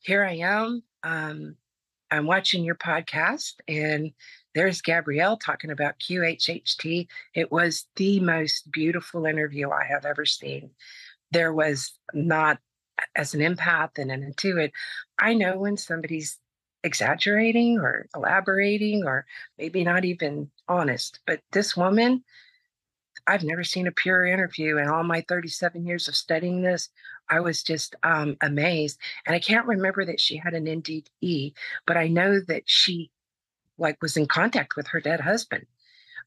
[0.00, 0.82] here I am.
[1.02, 1.56] Um,
[2.10, 4.12] I'm watching your podcast and
[4.54, 7.06] there's Gabrielle talking about QHHT.
[7.34, 10.70] It was the most beautiful interview I have ever seen.
[11.30, 12.58] There was not,
[13.14, 14.72] as an empath and an intuit,
[15.18, 16.38] I know when somebody's
[16.82, 19.26] exaggerating or elaborating or
[19.58, 21.20] maybe not even honest.
[21.26, 22.24] But this woman,
[23.26, 26.88] I've never seen a pure interview in all my 37 years of studying this.
[27.28, 28.98] I was just um, amazed.
[29.26, 31.52] And I can't remember that she had an NDE,
[31.86, 33.10] but I know that she
[33.80, 35.66] like was in contact with her dead husband.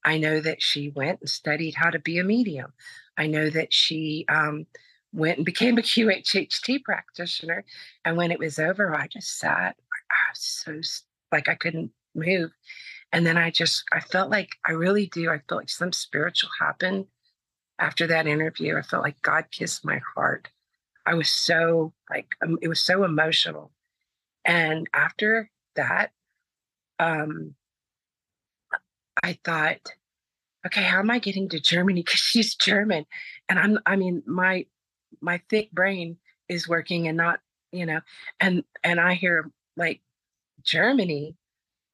[0.06, 2.74] I know that she went and studied how to be a medium.
[3.18, 4.66] I know that she um,
[5.14, 7.64] went and became a QHHT practitioner.
[8.04, 9.76] And when it was over, I just sat.
[10.12, 10.82] I was so
[11.32, 12.52] like I couldn't move.
[13.12, 15.30] And then I just I felt like I really do.
[15.30, 17.06] I felt like some spiritual happened
[17.80, 18.78] after that interview.
[18.78, 20.50] I felt like God kissed my heart.
[21.06, 23.72] I was so like um, it was so emotional.
[24.46, 26.12] And after that,
[27.00, 27.56] um,
[29.22, 29.80] I thought,
[30.66, 32.02] okay, how am I getting to Germany?
[32.06, 33.06] Because she's German,
[33.50, 33.80] and I'm.
[33.86, 34.66] I mean, my
[35.22, 36.18] my thick brain
[36.50, 37.40] is working and not,
[37.72, 38.02] you know,
[38.40, 40.02] and and I hear like
[40.64, 41.36] Germany,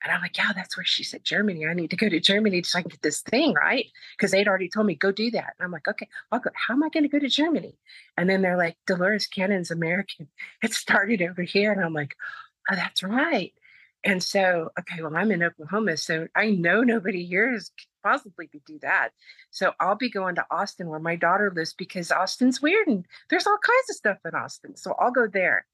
[0.04, 1.66] and I'm like, yeah, that's where she said Germany.
[1.68, 3.86] I need to go to Germany so I can get this thing, right?
[4.18, 5.56] Because they'd already told me, go do that.
[5.60, 6.52] And I'm like, okay, I'll go.
[6.56, 7.78] How am I going to go to Germany?
[8.18, 10.30] And then they're like, Dolores Cannon's American.
[10.64, 11.72] It started over here.
[11.74, 12.16] And I'm like,
[12.72, 13.54] oh, that's right.
[14.04, 15.98] And so, okay, well, I'm in Oklahoma.
[15.98, 19.10] So I know nobody here is possibly could do that.
[19.52, 23.46] So I'll be going to Austin where my daughter lives because Austin's weird and there's
[23.46, 24.78] all kinds of stuff in Austin.
[24.78, 25.66] So I'll go there.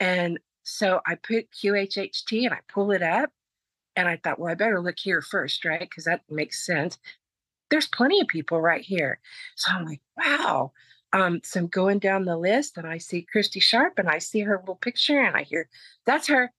[0.00, 3.30] And so I put QHHT and I pull it up
[3.96, 5.80] and I thought, well, I better look here first, right?
[5.80, 6.98] Because that makes sense.
[7.70, 9.18] There's plenty of people right here.
[9.56, 10.72] So I'm like, wow.
[11.14, 14.40] Um, so I'm going down the list and I see Christy Sharp and I see
[14.40, 15.68] her little picture and I hear,
[16.06, 16.52] that's her.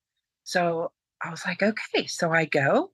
[0.43, 0.91] So
[1.23, 2.05] I was like, okay.
[2.07, 2.91] So I go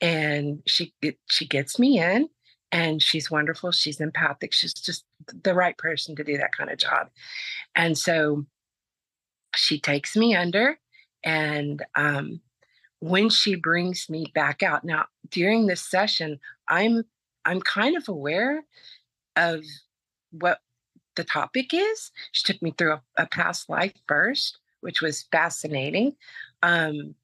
[0.00, 0.94] and she
[1.28, 2.28] she gets me in
[2.70, 3.72] and she's wonderful.
[3.72, 4.52] She's empathic.
[4.52, 5.04] She's just
[5.42, 7.08] the right person to do that kind of job.
[7.74, 8.46] And so
[9.54, 10.78] she takes me under
[11.24, 12.40] and um,
[13.00, 17.04] when she brings me back out now during this session i'm
[17.44, 18.64] i'm kind of aware
[19.36, 19.62] of
[20.30, 20.58] what
[21.16, 26.14] the topic is she took me through a, a past life first which was fascinating
[26.62, 27.14] um,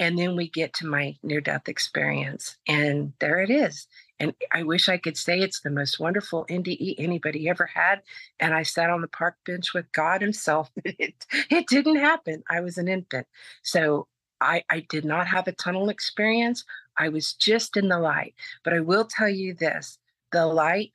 [0.00, 3.86] And then we get to my near death experience, and there it is.
[4.18, 8.02] And I wish I could say it's the most wonderful NDE anybody ever had.
[8.38, 10.70] And I sat on the park bench with God Himself.
[10.84, 12.42] it, it didn't happen.
[12.50, 13.26] I was an infant.
[13.62, 14.08] So
[14.40, 16.64] I, I did not have a tunnel experience.
[16.98, 18.34] I was just in the light.
[18.62, 19.98] But I will tell you this
[20.32, 20.92] the light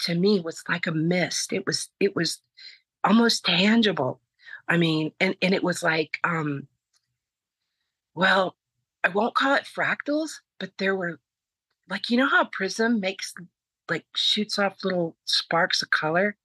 [0.00, 1.52] to me was like a mist.
[1.52, 2.40] It was, it was
[3.02, 4.20] almost tangible.
[4.68, 6.68] I mean, and, and it was like, um,
[8.14, 8.56] well,
[9.04, 11.20] I won't call it fractals, but there were
[11.88, 13.34] like you know how a prism makes
[13.90, 16.36] like shoots off little sparks of color?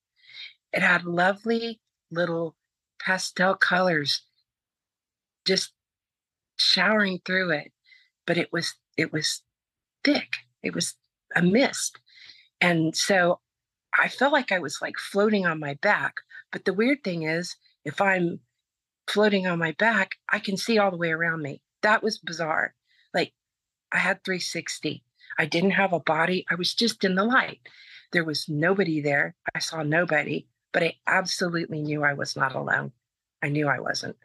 [0.73, 1.79] It had lovely
[2.11, 2.55] little
[2.99, 4.23] pastel colors
[5.45, 5.73] just
[6.57, 7.71] showering through it
[8.25, 9.41] but it was it was
[10.03, 10.33] thick.
[10.61, 10.95] It was
[11.35, 11.99] a mist.
[12.61, 13.39] And so
[13.97, 16.13] i felt like i was like floating on my back
[16.51, 17.55] but the weird thing is
[17.85, 18.39] if i'm
[19.09, 22.73] floating on my back i can see all the way around me that was bizarre
[23.13, 23.33] like
[23.91, 25.03] i had 360
[25.37, 26.45] I didn't have a body.
[26.51, 27.59] I was just in the light.
[28.11, 29.35] There was nobody there.
[29.55, 32.91] I saw nobody, but I absolutely knew I was not alone.
[33.41, 34.17] I knew I wasn't.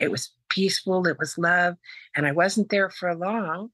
[0.00, 1.76] It was peaceful, it was love,
[2.14, 3.70] and I wasn't there for long.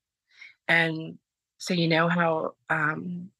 [0.68, 1.18] And
[1.58, 3.30] so, you know how um,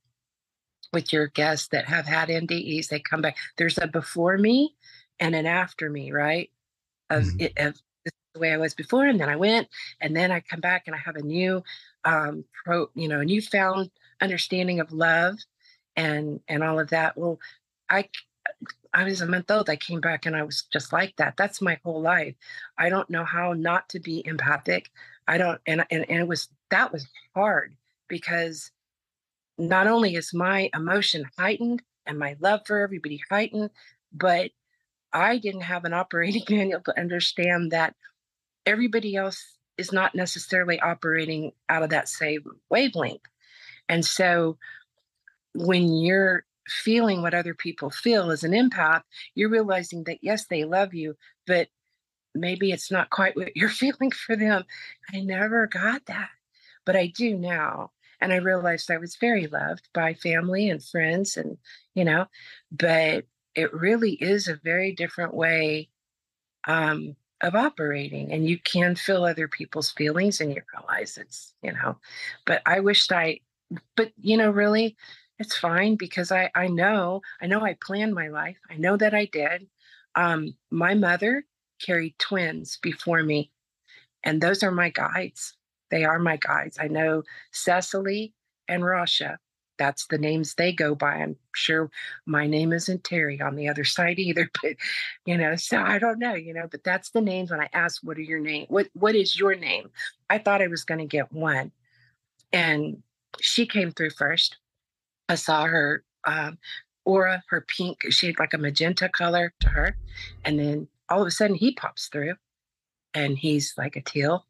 [0.92, 3.36] with your guests that have had NDEs, they come back.
[3.58, 4.74] There's a before me
[5.20, 6.50] and an after me, right?
[7.12, 7.40] Of mm-hmm.
[7.40, 7.80] it, of
[8.34, 9.68] the way I was before, and then I went,
[10.00, 11.62] and then I come back and I have a new
[12.04, 15.38] um, pro, you know, a newfound understanding of love
[15.96, 17.16] and and all of that.
[17.16, 17.38] Well,
[17.90, 18.08] I
[18.94, 19.70] I was a month old.
[19.70, 21.36] I came back and I was just like that.
[21.36, 22.34] That's my whole life.
[22.78, 24.90] I don't know how not to be empathic.
[25.28, 27.76] I don't, and and, and it was that was hard
[28.08, 28.70] because
[29.58, 33.70] not only is my emotion heightened and my love for everybody heightened,
[34.12, 34.50] but
[35.12, 37.94] I didn't have an operating manual to understand that
[38.66, 39.44] everybody else
[39.78, 43.22] is not necessarily operating out of that same wavelength.
[43.88, 44.58] And so
[45.54, 49.02] when you're feeling what other people feel as an empath,
[49.34, 51.68] you're realizing that yes, they love you, but
[52.34, 54.64] maybe it's not quite what you're feeling for them.
[55.12, 56.30] I never got that,
[56.84, 57.90] but I do now.
[58.20, 61.58] And I realized I was very loved by family and friends, and
[61.94, 62.26] you know,
[62.70, 65.88] but it really is a very different way
[66.66, 71.72] um, of operating and you can feel other people's feelings and you realize it's you
[71.72, 71.96] know
[72.46, 73.38] but i wished i
[73.96, 74.96] but you know really
[75.40, 79.12] it's fine because i i know i know i planned my life i know that
[79.12, 79.66] i did
[80.14, 81.44] um my mother
[81.84, 83.50] carried twins before me
[84.22, 85.54] and those are my guides
[85.90, 88.32] they are my guides i know cecily
[88.68, 89.36] and rasha
[89.82, 91.14] that's the names they go by.
[91.14, 91.90] I'm sure
[92.24, 94.76] my name isn't Terri on the other side either, but
[95.26, 98.00] you know, so I don't know, you know, but that's the names when I ask,
[98.04, 98.66] what are your name?
[98.68, 99.90] What what is your name?
[100.30, 101.72] I thought I was gonna get one.
[102.52, 103.02] And
[103.40, 104.58] she came through first.
[105.28, 106.58] I saw her um,
[107.04, 109.96] aura, her pink, she had like a magenta color to her.
[110.44, 112.34] And then all of a sudden he pops through
[113.14, 114.46] and he's like a teal.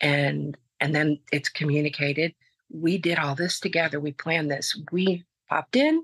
[0.00, 2.34] And and then it's communicated
[2.74, 4.00] we did all this together.
[4.00, 4.76] We planned this.
[4.90, 6.02] We popped in.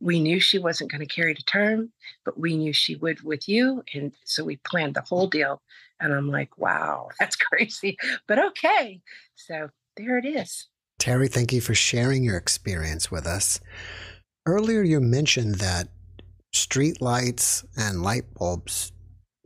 [0.00, 1.92] We knew she wasn't going to carry to term,
[2.24, 3.84] but we knew she would with you.
[3.94, 5.62] And so we planned the whole deal.
[6.00, 9.00] And I'm like, wow, that's crazy, but okay.
[9.36, 10.66] So there it is.
[10.98, 13.60] Terri, thank you for sharing your experience with us.
[14.44, 15.88] Earlier, you mentioned that
[16.52, 18.92] street lights and light bulbs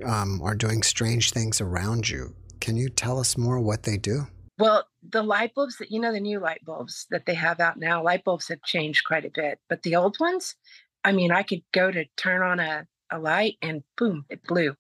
[0.05, 2.35] um, are doing strange things around you.
[2.61, 4.27] Can you tell us more what they do?
[4.59, 7.79] Well, the light bulbs that you know the new light bulbs that they have out
[7.79, 9.59] now, light bulbs have changed quite a bit.
[9.69, 10.55] But the old ones,
[11.05, 14.75] I mean, I could go to turn on a, a light and boom, it blew.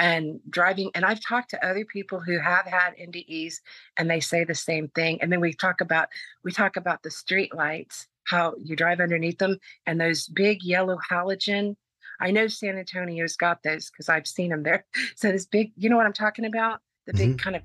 [0.00, 3.56] And driving, and I've talked to other people who have had NDEs
[3.96, 5.20] and they say the same thing.
[5.20, 6.08] And then we talk about
[6.44, 10.98] we talk about the street lights, how you drive underneath them, and those big yellow
[11.10, 11.74] halogen.
[12.20, 14.84] I know San Antonio's got those because I've seen them there.
[15.16, 16.80] So this big, you know what I'm talking about?
[17.06, 17.36] The big mm-hmm.
[17.36, 17.62] kind of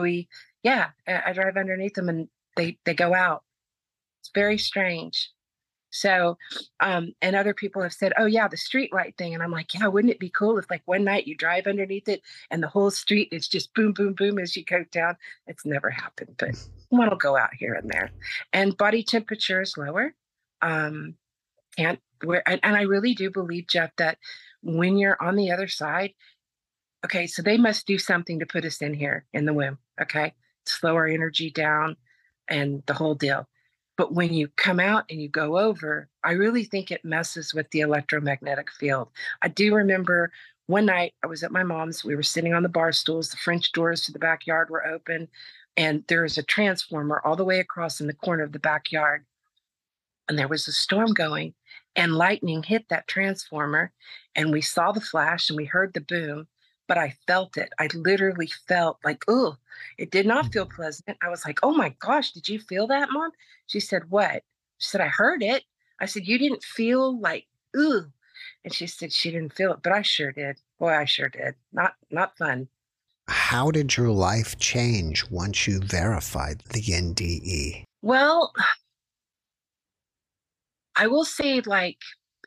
[0.00, 0.28] we,
[0.64, 3.44] yeah, I drive underneath them and they they go out.
[4.20, 5.30] It's very strange.
[5.90, 6.38] So,
[6.80, 9.74] um, and other people have said, "Oh yeah, the street light thing," and I'm like,
[9.74, 12.68] "Yeah, wouldn't it be cool if like one night you drive underneath it and the
[12.68, 15.16] whole street is just boom, boom, boom as you go down?"
[15.46, 16.56] It's never happened, but
[16.88, 18.10] one will go out here and there.
[18.52, 20.14] And body temperature is lower.
[20.62, 21.14] Um,
[21.76, 24.18] can't where, and, and I really do believe, Jeff, that
[24.62, 26.14] when you're on the other side,
[27.04, 30.34] okay, so they must do something to put us in here in the womb, okay?
[30.66, 31.96] Slow our energy down
[32.48, 33.48] and the whole deal.
[33.96, 37.70] But when you come out and you go over, I really think it messes with
[37.70, 39.08] the electromagnetic field.
[39.42, 40.32] I do remember
[40.66, 42.04] one night I was at my mom's.
[42.04, 43.30] We were sitting on the bar stools.
[43.30, 45.28] The French doors to the backyard were open,
[45.76, 49.24] and there was a transformer all the way across in the corner of the backyard.
[50.28, 51.54] And there was a storm going,
[51.94, 53.92] and lightning hit that transformer.
[54.34, 56.48] And we saw the flash and we heard the boom,
[56.86, 57.70] but I felt it.
[57.78, 59.56] I literally felt like, oh,
[59.98, 60.74] it did not feel Mm.
[60.74, 61.18] pleasant.
[61.22, 63.30] I was like, oh my gosh, did you feel that, mom?
[63.66, 64.42] She said, what?
[64.78, 65.64] She said, I heard it.
[66.00, 68.12] I said, you didn't feel like, ooh.
[68.64, 70.60] And she said she didn't feel it, but I sure did.
[70.78, 71.54] Boy, I sure did.
[71.72, 72.68] Not not fun.
[73.28, 76.80] How did your life change once you verified the?
[76.82, 77.84] NDE?
[78.02, 78.52] Well,
[80.96, 81.98] I will say like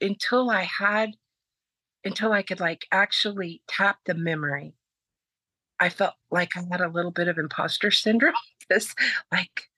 [0.01, 1.15] until I had
[2.07, 4.73] until I could like actually tap the memory,
[5.79, 8.95] I felt like I had a little bit of imposter syndrome because
[9.31, 9.69] like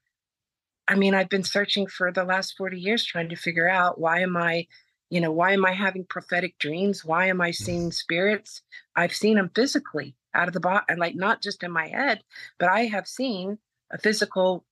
[0.87, 4.21] I mean, I've been searching for the last 40 years trying to figure out why
[4.21, 4.65] am I,
[5.11, 7.05] you know, why am I having prophetic dreams?
[7.05, 8.63] Why am I seeing spirits?
[8.95, 12.21] I've seen them physically out of the body, and like not just in my head,
[12.57, 13.59] but I have seen
[13.91, 14.65] a physical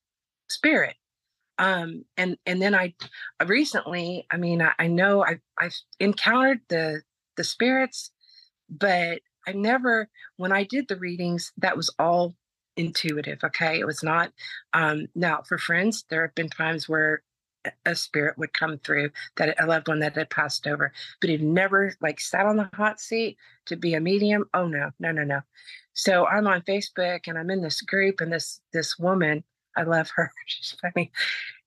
[0.48, 0.96] spirit.
[1.58, 2.94] Um, and and then I
[3.40, 7.02] I recently, I mean, I, I know I've I've encountered the
[7.38, 8.10] the spirits,
[8.68, 12.34] but I never when I did the readings, that was all
[12.76, 13.38] intuitive.
[13.42, 13.80] Okay.
[13.80, 14.32] It was not
[14.74, 17.22] um now for friends, there have been times where
[17.84, 21.40] a spirit would come through that a loved one that had passed over, but it
[21.40, 23.36] never like sat on the hot seat
[23.66, 24.44] to be a medium.
[24.54, 25.40] Oh no, no, no, no.
[25.94, 29.44] So I'm on Facebook and I'm in this group and this this woman,
[29.76, 30.32] I love her.
[30.46, 31.10] She's funny.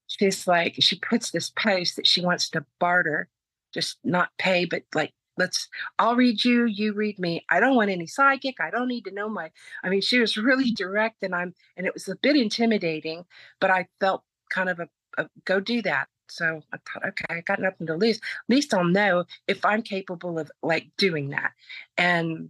[0.07, 3.29] She's like, she puts this post that she wants to barter,
[3.73, 5.67] just not pay, but like let's
[5.99, 7.45] I'll read you, you read me.
[7.49, 8.55] I don't want any psychic.
[8.61, 9.51] I don't need to know my
[9.83, 13.25] I mean, she was really direct and I'm and it was a bit intimidating,
[13.59, 14.87] but I felt kind of a,
[15.17, 16.07] a go do that.
[16.29, 18.17] So I thought, okay, I got nothing to lose.
[18.17, 21.51] At least I'll know if I'm capable of like doing that.
[21.97, 22.49] And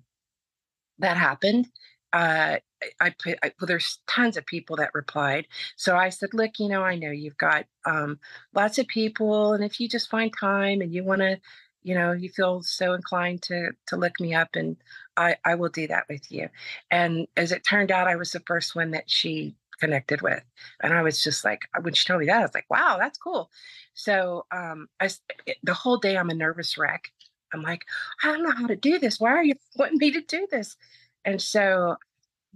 [1.00, 1.68] that happened.
[2.14, 5.48] Uh, I, I put, I, well, there's tons of people that replied.
[5.78, 8.20] So I said, look, you know, I know you've got um,
[8.54, 11.40] lots of people, and if you just find time and you want to,
[11.84, 14.78] you know, you feel so inclined to to look me up, and
[15.18, 16.50] I I will do that with you.
[16.92, 20.44] And as it turned out, I was the first one that she connected with,
[20.82, 23.18] and I was just like, when she told me that, I was like, wow, that's
[23.18, 23.50] cool.
[23.94, 25.10] So um, i
[25.64, 27.12] the whole day I'm a nervous wreck.
[27.54, 27.84] I'm like,
[28.24, 29.20] I don't know how to do this.
[29.20, 30.78] Why are you wanting me to do this?
[31.26, 31.98] And so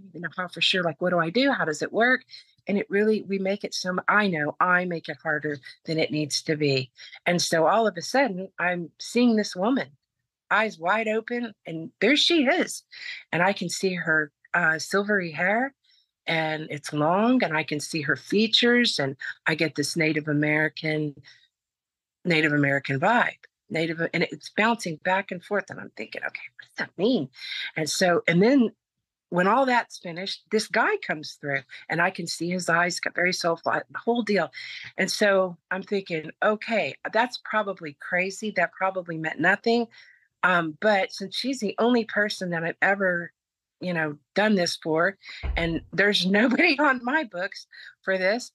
[0.08, 1.52] even know how for sure, like, what do I do?
[1.52, 2.22] How does it work?
[2.68, 6.10] And it really, we make it so, I know I make it harder than it
[6.10, 6.90] needs to be.
[7.26, 9.88] And so all of a sudden, I'm seeing this woman,
[10.50, 12.82] eyes wide open, and there she is.
[13.32, 15.74] And I can see her uh, silvery hair
[16.26, 21.14] and it's long, and I can see her features, and I get this Native American,
[22.24, 23.36] Native American vibe.
[23.68, 25.64] Native, and it's bouncing back and forth.
[25.70, 27.28] And I'm thinking, okay, what does that mean?
[27.76, 28.70] And so, and then
[29.30, 33.14] when all that's finished, this guy comes through and I can see his eyes got
[33.14, 34.50] very soulful, the whole deal.
[34.96, 38.52] And so I'm thinking, okay, that's probably crazy.
[38.56, 39.88] That probably meant nothing.
[40.42, 43.32] Um, but since she's the only person that I've ever,
[43.80, 45.18] you know, done this for,
[45.56, 47.66] and there's nobody on my books
[48.02, 48.52] for this,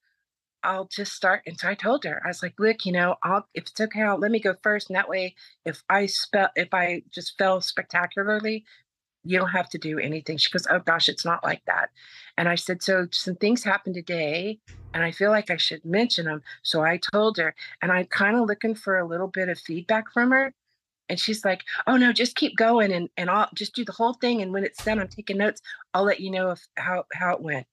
[0.64, 1.42] I'll just start.
[1.48, 4.04] And so I told her, I was like, look, you know, I'll if it's okay,
[4.04, 4.90] I'll let me go first.
[4.90, 8.64] And that way, if I spell if I just fell spectacularly,
[9.24, 10.38] you don't have to do anything.
[10.38, 11.90] She goes, Oh gosh, it's not like that.
[12.38, 14.60] And I said, So some things happened today,
[14.94, 16.42] and I feel like I should mention them.
[16.64, 20.12] So I told her, and I'm kind of looking for a little bit of feedback
[20.12, 20.54] from her.
[21.10, 24.14] And she's like, Oh no, just keep going and, and I'll just do the whole
[24.14, 24.42] thing.
[24.42, 25.62] And when it's done, I'm taking notes.
[25.94, 27.68] I'll let you know if how how it went.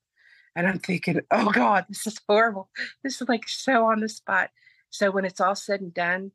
[0.56, 2.68] And I'm thinking, oh God, this is horrible.
[3.04, 4.50] This is like so on the spot.
[4.90, 6.32] So when it's all said and done,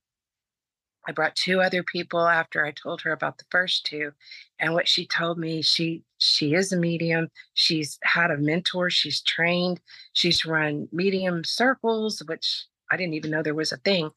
[1.08, 4.12] I brought two other people after I told her about the first two.
[4.60, 7.30] And what she told me, she she is a medium.
[7.54, 9.82] She's had a mentor, she's trained,
[10.14, 14.12] she's run medium circles, which I didn't even know there was a thing.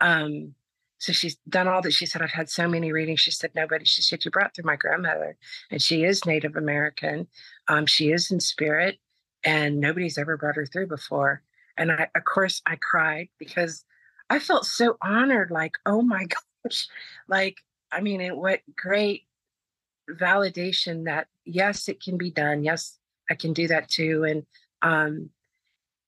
[0.00, 0.54] Um,
[0.98, 1.92] so she's done all that.
[1.92, 3.20] She said, I've had so many readings.
[3.20, 3.84] She said, nobody.
[3.84, 5.36] She said, you brought through my grandmother,
[5.70, 7.26] and she is Native American.
[7.66, 8.98] Um, she is in spirit,
[9.44, 11.42] and nobody's ever brought her through before.
[11.76, 13.84] And I, of course, I cried because
[14.32, 15.50] I felt so honored.
[15.50, 16.24] Like, oh my
[16.64, 16.88] gosh,
[17.28, 17.58] like,
[17.92, 19.24] I mean, what great
[20.10, 22.64] validation that yes, it can be done.
[22.64, 22.98] Yes,
[23.30, 24.24] I can do that too.
[24.24, 24.46] And
[24.80, 25.30] um,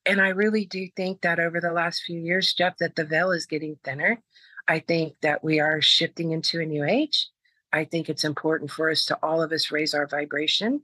[0.07, 3.31] and I really do think that over the last few years, Jeff, that the veil
[3.31, 4.23] is getting thinner.
[4.67, 7.29] I think that we are shifting into a new age.
[7.73, 10.83] I think it's important for us to all of us raise our vibration.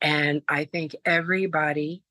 [0.00, 2.02] And I think everybody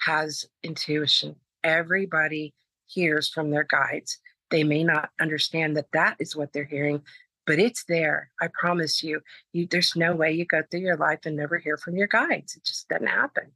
[0.00, 1.36] has intuition.
[1.64, 2.54] Everybody
[2.92, 4.18] hears from their guides.
[4.50, 7.02] They may not understand that that is what they're hearing,
[7.46, 8.30] but it's there.
[8.40, 9.20] I promise you.
[9.52, 12.56] You there's no way you go through your life and never hear from your guides.
[12.56, 13.52] It just doesn't happen.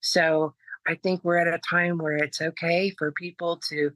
[0.00, 0.54] So
[0.86, 3.92] I think we're at a time where it's okay for people to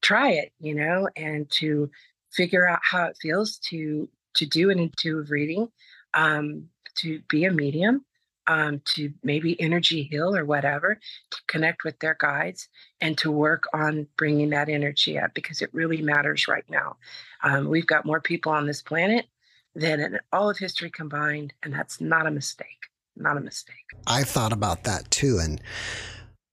[0.00, 1.90] try it, you know, and to
[2.32, 5.68] figure out how it feels to to do an intuitive reading,
[6.14, 6.68] um,
[6.98, 8.04] to be a medium,
[8.50, 10.98] um, to maybe energy heal or whatever,
[11.30, 12.68] to connect with their guides
[13.00, 16.96] and to work on bringing that energy up because it really matters right now.
[17.44, 19.26] Um, we've got more people on this planet
[19.76, 22.88] than in all of history combined, and that's not a mistake.
[23.14, 23.76] Not a mistake.
[24.08, 25.60] I thought about that too, and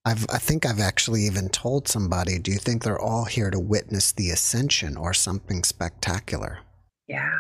[0.06, 3.60] I've, I think I've actually even told somebody, do you think they're all here to
[3.60, 6.60] witness the ascension or something spectacular?
[7.08, 7.40] Yeah.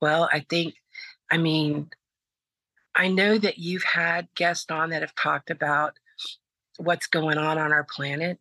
[0.00, 0.74] Well, I think,
[1.30, 1.90] I mean,
[2.94, 5.94] I know that you've had guests on that have talked about
[6.78, 8.38] what's going on on our planet,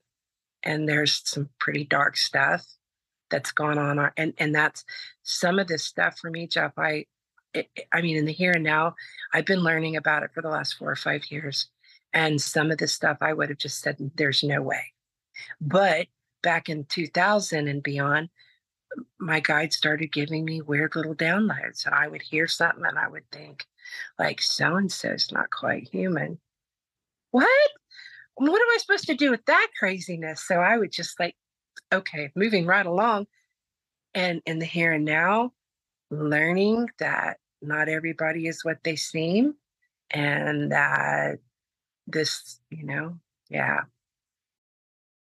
[0.63, 2.65] and there's some pretty dark stuff
[3.29, 4.11] that's gone on.
[4.17, 4.83] And and that's
[5.23, 6.73] some of this stuff for me, Jeff.
[6.77, 7.05] I,
[7.53, 8.95] it, I mean, in the here and now,
[9.33, 11.69] I've been learning about it for the last four or five years,
[12.13, 14.93] and some of this stuff I would have just said, "There's no way,"
[15.59, 16.07] but
[16.43, 18.29] back in 2000 and beyond,
[19.19, 23.07] my guide started giving me weird little downloads, and I would hear something and I
[23.07, 23.65] would think,
[24.19, 26.39] like so and so's not quite human.
[27.31, 27.47] What?
[28.35, 30.45] What am I supposed to do with that craziness?
[30.47, 31.35] So I would just like,
[31.91, 33.27] okay, moving right along.
[34.13, 35.53] And in the here and now,
[36.09, 39.55] learning that not everybody is what they seem
[40.09, 41.39] and that
[42.07, 43.17] this, you know,
[43.49, 43.81] yeah.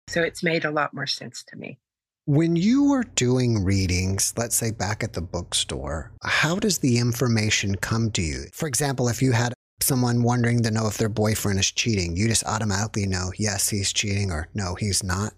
[0.07, 1.79] So it's made a lot more sense to me.
[2.27, 7.75] When you were doing readings, let's say back at the bookstore, how does the information
[7.75, 8.47] come to you?
[8.51, 12.27] For example, if you had someone wondering to know if their boyfriend is cheating, you
[12.27, 15.35] just automatically know, yes, he's cheating or no, he's not?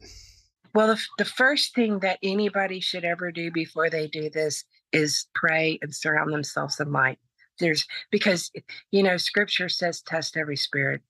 [0.74, 5.78] Well, the, first thing that anybody should ever do before they do this is pray
[5.84, 7.20] and surround themselves in light.
[7.60, 8.50] There's because,
[8.90, 11.02] you know, scripture says test every spirit.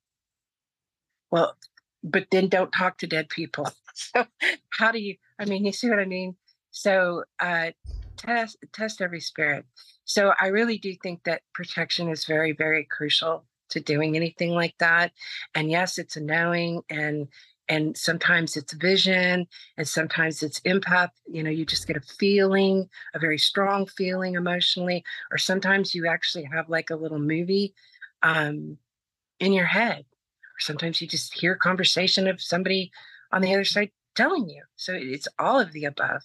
[1.32, 1.56] Well,
[2.04, 3.72] but then don't talk to dead people.
[4.14, 4.26] So
[4.70, 6.36] how do you I mean, you see what I mean?
[6.72, 7.72] So uh
[8.18, 9.66] test test every spirit.
[10.06, 14.76] So I really do think that protection is very, very crucial to doing anything like
[14.80, 15.12] that.
[15.56, 17.28] And yes, it's a knowing and
[17.70, 22.90] and sometimes it's vision and sometimes it's empath you know you just get a feeling
[23.14, 27.74] a very strong feeling emotionally or sometimes you actually have like a little movie
[28.24, 28.76] um,
[29.40, 32.92] in your head or sometimes you just hear a conversation of somebody
[33.32, 34.64] on the other side telling you.
[34.76, 36.22] So it's all of the above.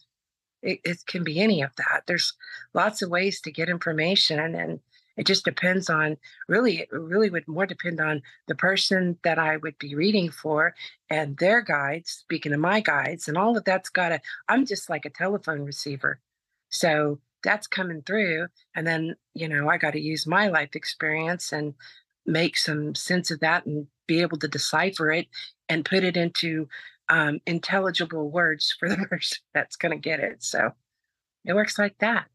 [0.62, 2.02] It, it can be any of that.
[2.06, 2.32] There's
[2.72, 4.80] lots of ways to get information, and
[5.16, 6.16] it just depends on
[6.48, 10.74] really, it really would more depend on the person that I would be reading for
[11.08, 14.90] and their guides, speaking of my guides, and all of that's got to, I'm just
[14.90, 16.20] like a telephone receiver.
[16.70, 18.48] So that's coming through.
[18.74, 21.74] And then, you know, I got to use my life experience and
[22.26, 25.28] make some sense of that and be able to decipher it
[25.68, 26.66] and put it into
[27.08, 30.42] um, intelligible words for the person that's going to get it.
[30.42, 30.72] So
[31.44, 32.26] it works like that.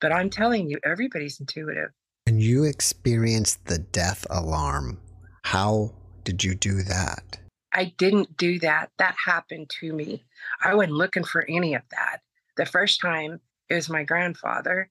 [0.00, 1.90] But I'm telling you, everybody's intuitive.
[2.26, 5.00] When you experienced the death alarm,
[5.44, 7.38] how did you do that?
[7.72, 8.90] I didn't do that.
[8.98, 10.24] That happened to me.
[10.62, 12.20] I wasn't looking for any of that.
[12.56, 14.90] The first time it was my grandfather.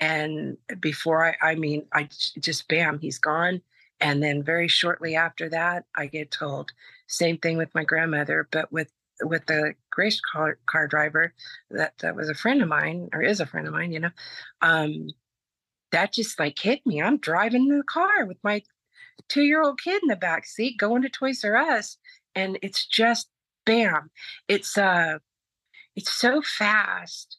[0.00, 2.08] And before I, I mean, I
[2.38, 3.62] just bam, he's gone.
[4.00, 6.72] And then very shortly after that, I get told
[7.06, 8.90] same thing with my grandmother, but with
[9.22, 11.32] with the grace car, car driver
[11.70, 14.10] that, that was a friend of mine or is a friend of mine, you know,
[14.60, 15.08] um,
[15.92, 17.00] that just like hit me.
[17.00, 18.62] I'm driving in the car with my
[19.28, 21.96] two year old kid in the back seat going to Toys R Us,
[22.34, 23.28] and it's just
[23.64, 24.10] bam.
[24.48, 25.18] It's uh,
[25.94, 27.38] it's so fast,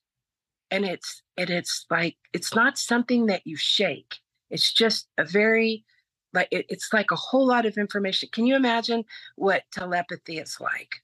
[0.72, 4.18] and it's and it's like it's not something that you shake.
[4.49, 5.84] It's just a very
[6.34, 8.30] like it, it's like a whole lot of information.
[8.32, 9.03] Can you imagine
[9.36, 10.95] what telepathy is like?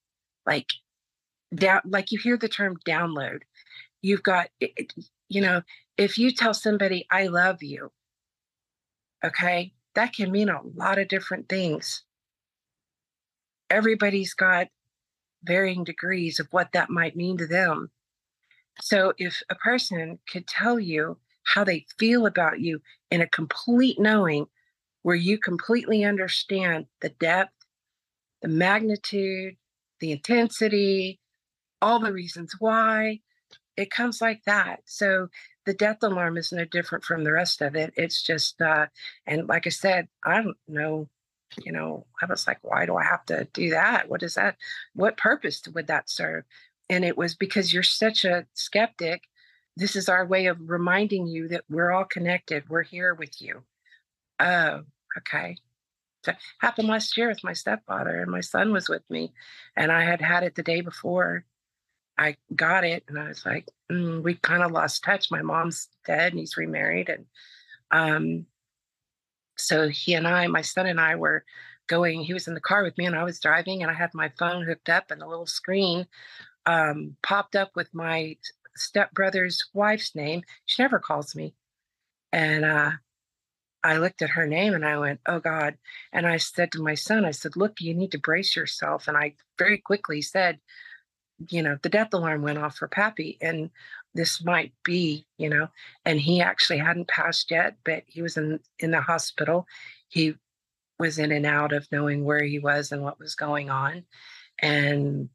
[0.46, 0.68] Like
[1.56, 3.42] down like you hear the term download.
[4.02, 4.94] You've got it,
[5.30, 5.62] you know
[5.98, 7.92] if you tell somebody i love you
[9.24, 12.04] okay that can mean a lot of different things.
[13.70, 14.68] Everybody's got
[15.44, 17.92] varying degrees of what that might mean to them.
[18.82, 24.00] So if a person could tell you how they feel about you in a complete
[24.00, 24.48] knowing
[25.04, 27.54] where you completely understand the depth,
[28.42, 29.56] the magnitude,
[30.00, 31.20] the intensity,
[31.82, 33.20] all the reasons why.
[33.78, 34.82] It comes like that.
[34.86, 35.30] So
[35.66, 37.94] the death alarm is no different from the rest of it.
[37.96, 38.88] It's just, uh,
[39.26, 41.08] and like I said, I don't know,
[41.64, 44.10] you know, I was like, why do I have to do that?
[44.10, 44.58] What is that?
[44.94, 46.44] What purpose would that serve?
[46.90, 49.24] And it was because you're such a skeptic
[49.76, 52.70] this is our way of reminding you that we're all connected.
[52.70, 53.64] We're here with you.
[54.44, 54.82] Oh,
[55.18, 55.56] okay.
[56.26, 59.34] So happened last year with my stepfather, and my son was with me,
[59.76, 61.46] and I had had it the day before.
[62.18, 65.32] I got it, and I was like, mm, we kind of lost touch.
[65.32, 67.26] My mom's dead, and he's remarried, and
[67.92, 68.46] um,
[69.58, 71.46] so he and I, my son and I, were
[71.88, 72.22] going.
[72.24, 74.30] He was in the car with me, and I was driving, and I had my
[74.40, 76.06] phone hooked up, and the little screen
[76.66, 78.38] um, popped up with my
[78.76, 80.44] stepbrother's wife's name.
[80.66, 81.56] She never calls me,
[82.32, 82.92] and uh,
[83.84, 85.78] I looked at her name and I went, oh God.
[86.12, 89.08] And I said to my son, I said, look, you need to brace yourself.
[89.08, 90.60] And I very quickly said,
[91.50, 93.70] you know, the death alarm went off for Pappy and
[94.14, 95.68] this might be, you know,
[96.06, 99.68] and he actually hadn't passed yet, but he was in, in the hospital.
[100.08, 100.36] He
[101.00, 104.06] was in and out of knowing where he was and what was going on.
[104.60, 105.30] And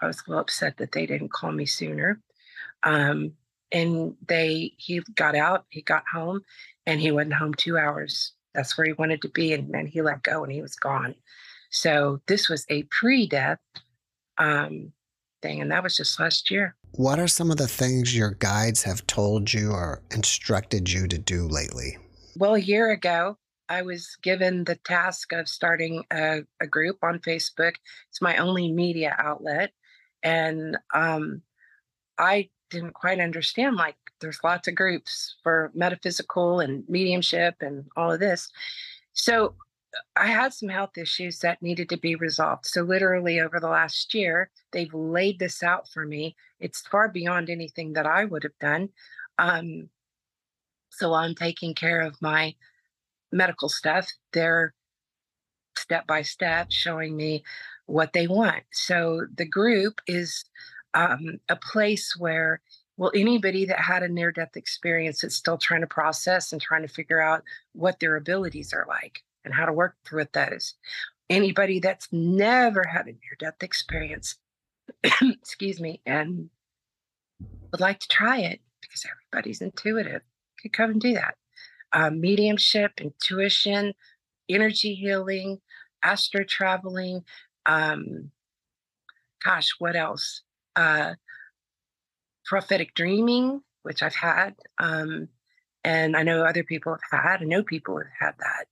[0.00, 2.20] I was a little upset that they didn't call me sooner.
[2.82, 3.32] Um,
[3.72, 6.42] and they he got out he got home
[6.90, 8.32] and he went home two hours.
[8.52, 11.14] That's where he wanted to be and then he let go and he was gone.
[11.70, 13.60] So this was a pre-death
[14.38, 14.92] um,
[15.40, 16.74] thing and that was just last year.
[16.92, 21.16] What are some of the things your guides have told you or instructed you to
[21.16, 21.96] do lately?
[22.36, 23.36] Well a year ago
[23.68, 27.74] i was given the task of starting a, a group on facebook.
[28.08, 29.70] It's my only media outlet
[30.24, 31.42] and um,
[32.18, 38.12] i didn't quite understand like there's lots of groups for metaphysical and mediumship and all
[38.12, 38.50] of this.
[39.12, 39.54] So
[40.14, 42.64] i had some health issues that needed to be resolved.
[42.66, 46.36] So literally over the last year they've laid this out for me.
[46.60, 48.90] It's far beyond anything that i would have done.
[49.38, 49.88] Um,
[50.90, 52.54] so i'm taking care of my
[53.32, 54.08] medical stuff.
[54.32, 54.74] They're
[55.76, 57.42] step by step showing me
[57.86, 58.62] what they want.
[58.72, 60.44] So the group is
[60.94, 62.60] um, a place where
[63.00, 66.82] well anybody that had a near death experience that's still trying to process and trying
[66.82, 67.42] to figure out
[67.72, 70.74] what their abilities are like and how to work with those
[71.28, 74.36] anybody that's never had a near death experience
[75.22, 76.50] excuse me and
[77.70, 80.22] would like to try it because everybody's intuitive
[80.60, 81.36] could come and do that.
[81.92, 83.94] Um, mediumship intuition
[84.48, 85.60] energy healing
[86.02, 87.24] astro traveling
[87.66, 88.30] um,
[89.44, 90.42] gosh what else?
[90.76, 91.14] Uh,
[92.50, 94.56] prophetic dreaming, which I've had.
[94.78, 95.28] Um,
[95.84, 98.64] and I know other people have had, I know people have had that.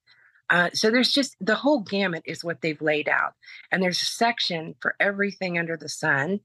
[0.50, 3.34] Uh, so there's just the whole gamut is what they've laid out.
[3.70, 6.40] And there's a section for everything under the sun.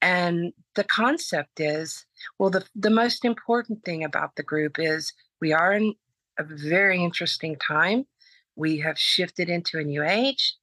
[0.00, 2.06] And the concept is
[2.38, 5.94] well, the, the most important thing about the group is we are in
[6.38, 8.06] a very interesting time.
[8.54, 10.54] We have shifted into a new age.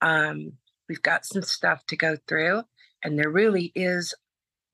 [0.00, 0.54] Um,
[0.88, 2.64] we've got some stuff to go through
[3.04, 4.12] and there really is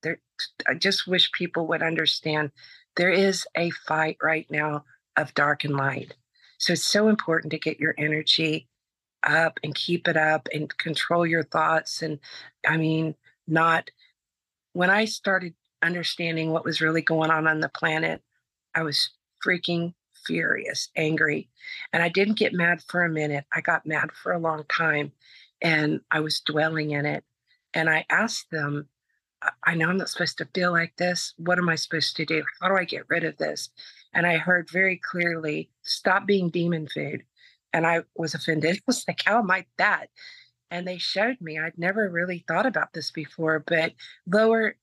[0.02, 0.20] there
[0.68, 2.50] i just wish people would understand
[2.98, 4.84] there is a fight right now
[5.16, 6.14] of dark and light.
[6.58, 8.68] So it's so important to get your energy
[9.22, 12.20] up and keep it up and control your thoughts and
[12.68, 13.16] i mean
[13.48, 13.90] not
[14.74, 18.22] when i started understanding what was really going on on the planet
[18.76, 19.10] i was
[19.44, 19.92] freaking
[20.24, 21.48] furious angry
[21.92, 23.44] and i didn't get mad for a minute.
[23.52, 25.10] I got mad for a long time
[25.60, 27.24] and i was dwelling in it
[27.74, 28.88] and I asked them,
[29.64, 31.34] I know I'm not supposed to feel like this.
[31.36, 32.42] What am I supposed to do?
[32.60, 33.70] How do I get rid of this?
[34.12, 37.22] And I heard very clearly, stop being demon food.
[37.72, 38.76] And I was offended.
[38.78, 40.08] I was like, how am I that?
[40.70, 43.92] And they showed me, I'd never really thought about this before, but
[44.26, 44.76] lower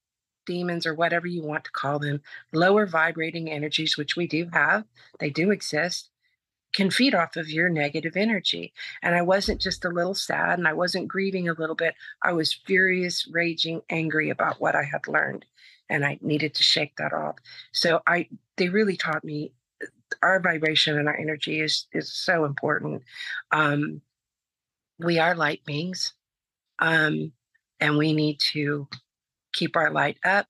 [0.45, 2.21] demons or whatever you want to call them,
[2.53, 4.85] lower vibrating energies, which we do have,
[5.19, 6.09] they do exist,
[6.75, 8.73] can feed off of your negative energy.
[9.01, 11.95] And I wasn't just a little sad and I wasn't grieving a little bit.
[12.21, 15.45] I was furious, raging, angry about what I had learned.
[15.89, 17.37] And I needed to shake that off.
[17.71, 19.53] So I they really taught me
[20.21, 23.03] our vibration and our energy is is so important.
[23.51, 24.01] Um,
[24.99, 26.13] we are light beings.
[26.79, 27.31] Um,
[27.79, 28.87] and we need to
[29.53, 30.47] keep our light up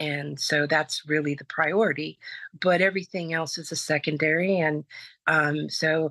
[0.00, 2.18] and so that's really the priority
[2.60, 4.84] but everything else is a secondary and
[5.26, 6.10] um, so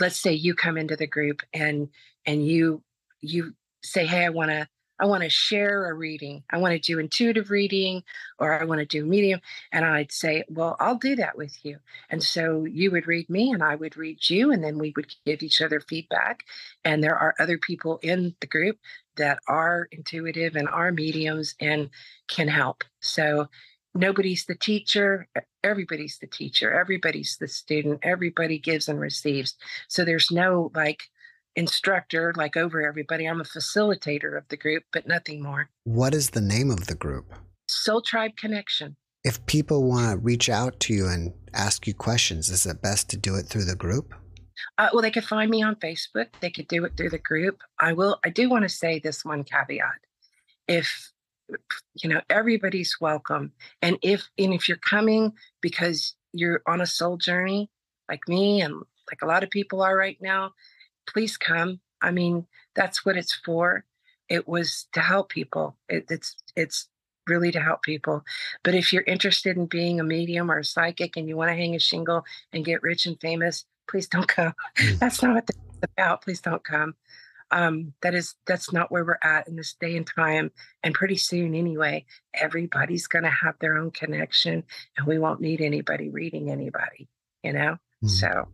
[0.00, 1.88] let's say you come into the group and
[2.26, 2.82] and you
[3.20, 4.66] you say hey i want to
[5.00, 6.42] I want to share a reading.
[6.50, 8.02] I want to do intuitive reading
[8.38, 9.40] or I want to do medium.
[9.72, 11.78] And I'd say, well, I'll do that with you.
[12.10, 15.14] And so you would read me and I would read you, and then we would
[15.24, 16.44] give each other feedback.
[16.84, 18.78] And there are other people in the group
[19.16, 21.90] that are intuitive and are mediums and
[22.28, 22.84] can help.
[23.00, 23.48] So
[23.94, 25.28] nobody's the teacher,
[25.64, 29.56] everybody's the teacher, everybody's the student, everybody gives and receives.
[29.88, 31.02] So there's no like
[31.58, 33.26] instructor like over everybody.
[33.26, 35.68] I'm a facilitator of the group, but nothing more.
[35.82, 37.34] What is the name of the group?
[37.68, 38.96] Soul Tribe Connection.
[39.24, 43.10] If people want to reach out to you and ask you questions, is it best
[43.10, 44.14] to do it through the group?
[44.78, 46.28] Uh, well, they could find me on Facebook.
[46.40, 47.58] They could do it through the group.
[47.80, 48.20] I will.
[48.24, 49.98] I do want to say this one caveat:
[50.68, 51.12] if
[52.02, 53.52] you know everybody's welcome,
[53.82, 57.70] and if and if you're coming because you're on a soul journey
[58.08, 58.74] like me and
[59.10, 60.52] like a lot of people are right now,
[61.08, 61.80] please come.
[62.02, 63.84] I mean, that's what it's for.
[64.28, 65.76] It was to help people.
[65.88, 66.88] It, it's it's
[67.26, 68.24] really to help people.
[68.62, 71.56] But if you're interested in being a medium or a psychic and you want to
[71.56, 74.54] hang a shingle and get rich and famous, please don't come.
[74.78, 74.98] Mm.
[74.98, 76.22] That's not what it's about.
[76.22, 76.94] Please don't come.
[77.50, 80.50] Um, that is that's not where we're at in this day and time.
[80.82, 82.04] And pretty soon, anyway,
[82.34, 84.64] everybody's going to have their own connection,
[84.98, 87.08] and we won't need anybody reading anybody.
[87.42, 87.78] You know.
[88.04, 88.10] Mm.
[88.10, 88.48] So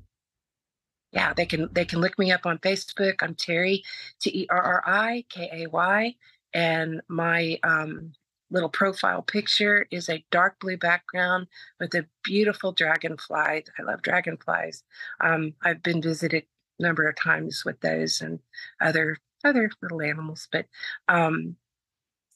[1.14, 3.22] yeah, they can they can look me up on Facebook.
[3.22, 3.82] I'm Terri
[4.20, 6.14] T E R R I K A Y,
[6.52, 8.12] and my um,
[8.50, 11.46] little profile picture is a dark blue background
[11.78, 13.64] with a beautiful dragonfly.
[13.78, 14.82] I love dragonflies.
[15.20, 16.44] Um, I've been visited
[16.80, 18.40] a number of times with those and
[18.80, 20.66] other other little animals, but
[21.06, 21.54] um,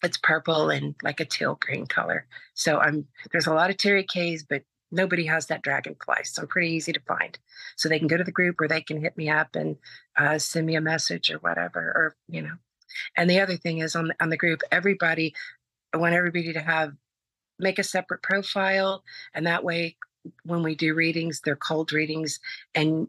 [0.04, 2.28] it's purple and like a teal green color.
[2.54, 6.24] So I'm there's a lot of Terri Kay's, but nobody has that dragonfly.
[6.24, 7.38] So I'm pretty easy to find.
[7.76, 9.76] So they can go to the group or they can hit me up and
[10.16, 12.54] uh, send me a message or whatever, or you know.
[13.16, 15.34] And the other thing is on the, on the group, everybody
[15.92, 16.92] I want everybody to have
[17.58, 19.02] make a separate profile,
[19.34, 19.96] and that way,
[20.44, 22.40] when we do readings, they're cold readings,
[22.74, 23.08] and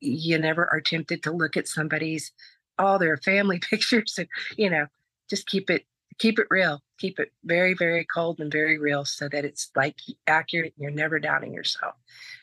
[0.00, 2.32] you never are tempted to look at somebody's
[2.78, 4.86] all their family pictures, and you know,
[5.28, 5.84] just keep it
[6.18, 9.96] keep it real, keep it very very cold and very real, so that it's like
[10.26, 10.74] accurate.
[10.76, 11.94] You're never doubting yourself.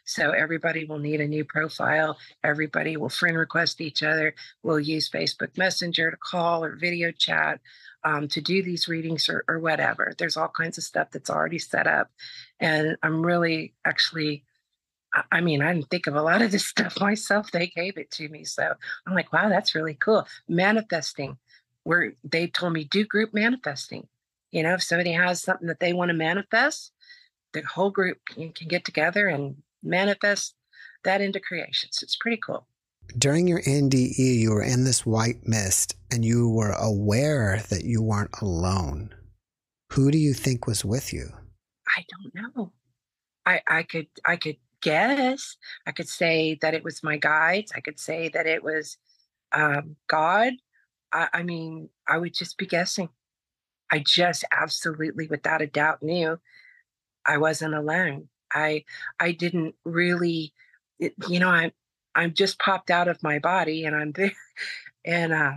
[0.05, 2.17] So everybody will need a new profile.
[2.43, 4.35] Everybody will friend request each other.
[4.61, 7.59] We'll use Facebook Messenger to call or video chat
[8.03, 10.13] um, to do these readings or, or whatever.
[10.17, 12.09] There's all kinds of stuff that's already set up.
[12.59, 14.43] And I'm really actually,
[15.31, 17.51] I mean, I didn't think of a lot of this stuff myself.
[17.51, 18.43] They gave it to me.
[18.43, 18.73] So
[19.07, 20.27] I'm like, wow, that's really cool.
[20.47, 21.37] Manifesting,
[21.83, 24.07] where they told me do group manifesting.
[24.51, 26.91] You know, if somebody has something that they want to manifest,
[27.53, 30.55] the whole group can, can get together and manifest
[31.03, 31.89] that into creation.
[31.91, 32.67] So it's pretty cool
[33.17, 38.01] during your NDE, you were in this white mist and you were aware that you
[38.01, 39.13] weren't alone.
[39.91, 41.29] Who do you think was with you?
[41.97, 42.71] I don't know.
[43.45, 45.57] I, I could I could guess.
[45.85, 47.71] I could say that it was my guides.
[47.75, 48.97] I could say that it was
[49.51, 50.53] um, God.
[51.13, 53.09] I, I mean, I would just be guessing.
[53.91, 56.39] I just absolutely, without a doubt, knew
[57.25, 58.29] I wasn't alone.
[58.51, 58.85] I
[59.19, 60.53] I didn't really,
[60.99, 61.71] it, you know, I'm
[62.15, 64.33] I'm just popped out of my body and I'm there.
[65.05, 65.55] And uh,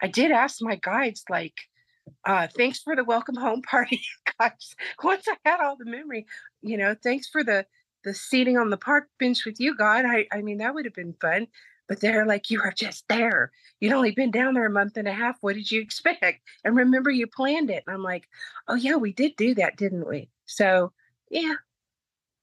[0.00, 1.52] I did ask my guides, like,
[2.24, 4.00] uh, thanks for the welcome home party,
[4.40, 4.74] guys.
[5.04, 6.24] Once I had all the memory,
[6.62, 7.66] you know, thanks for the
[8.04, 10.06] the seating on the park bench with you, God.
[10.06, 11.48] I, I mean, that would have been fun.
[11.88, 13.52] But they're like, you were just there.
[13.80, 15.36] You'd only been down there a month and a half.
[15.40, 16.40] What did you expect?
[16.64, 17.84] And remember, you planned it.
[17.86, 18.24] And I'm like,
[18.68, 20.28] oh, yeah, we did do that, didn't we?
[20.46, 20.92] So,
[21.30, 21.54] yeah,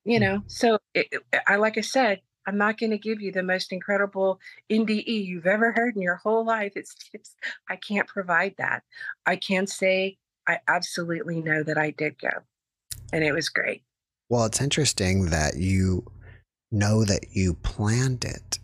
[0.05, 0.23] you hmm.
[0.23, 1.07] know, so it,
[1.47, 4.39] I, like I said, I'm not going to give you the most incredible
[4.69, 6.73] NDE you've ever heard in your whole life.
[6.77, 7.35] It's just,
[7.69, 8.83] I can't provide that.
[9.25, 10.17] I can say
[10.47, 12.29] I absolutely know that I did go,
[13.13, 13.83] and it was great.
[14.29, 16.05] Well, it's interesting that you
[16.71, 18.59] know that you planned it.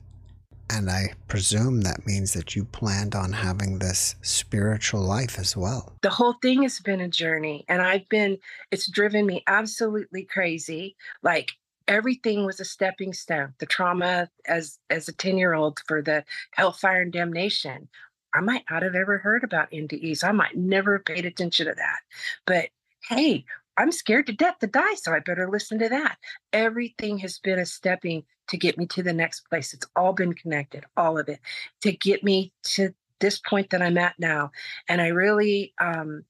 [0.70, 5.94] And I presume that means that you planned on having this spiritual life as well.
[6.02, 8.38] The whole thing has been a journey, and I've been,
[8.72, 10.96] it's driven me absolutely crazy.
[11.24, 11.54] Like,
[11.88, 13.54] everything was a stepping stone.
[13.58, 17.90] The trauma as as a 10 year old for the hellfire and damnation.
[18.34, 20.24] I might not have ever heard about NDEs.
[20.24, 22.00] I might never have paid attention to that.
[22.46, 22.70] But
[23.10, 23.44] hey,
[23.80, 26.18] I'm scared to death to die, so I better listen to that.
[26.52, 29.74] Everything has been a stepping to get me to the next place.
[29.74, 31.40] It's all been connected, all of it,
[31.82, 34.52] to get me to this point that I'm at now.
[34.90, 36.26] And I really, um,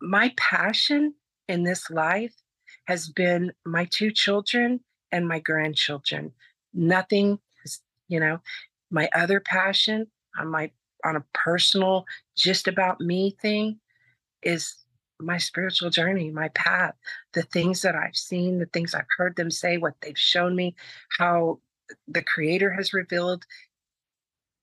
[0.00, 1.14] my passion
[1.48, 2.34] in this life
[2.86, 4.80] has been my two children
[5.12, 6.32] and my grandchildren.
[6.74, 7.38] Nothing,
[8.08, 8.40] you know,
[8.90, 10.08] my other passion
[10.38, 10.72] on my
[11.04, 12.04] on a personal,
[12.36, 13.78] just about me thing
[14.42, 14.74] is
[15.20, 16.94] my spiritual journey, my path,
[17.32, 20.74] the things that I've seen, the things I've heard them say, what they've shown me,
[21.18, 21.60] how
[22.08, 23.44] the creator has revealed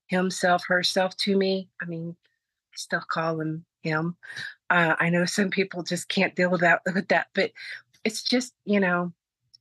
[0.06, 1.68] himself, herself to me.
[1.80, 2.16] I mean,
[2.72, 4.16] I still call him him.
[4.70, 7.52] Uh, I know some people just can't deal with that with that, but
[8.04, 9.12] it's just, you know,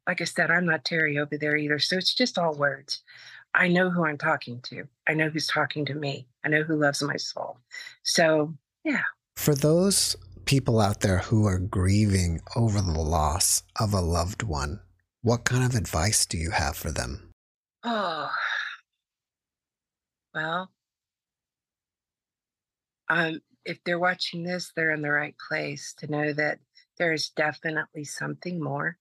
[0.07, 1.79] like I said, I'm not Terri over there either.
[1.79, 3.01] So it's just all words.
[3.55, 4.87] I know who I'm talking to.
[5.07, 6.27] I know who's talking to me.
[6.43, 7.57] I know who loves my soul.
[8.01, 9.03] So, yeah.
[9.35, 10.15] For those
[10.45, 14.81] people out there who are grieving over the loss of a loved one,
[15.21, 17.31] what kind of advice do you have for them?
[17.83, 18.29] Oh,
[20.33, 20.71] well,
[23.09, 26.59] um, if they're watching this, they're in the right place to know that
[26.97, 28.97] there is definitely something more.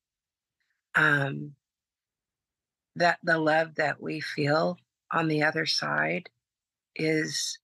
[0.95, 1.55] Um,
[2.97, 4.79] that the love that we feel
[5.11, 6.29] on the other side
[6.95, 7.59] is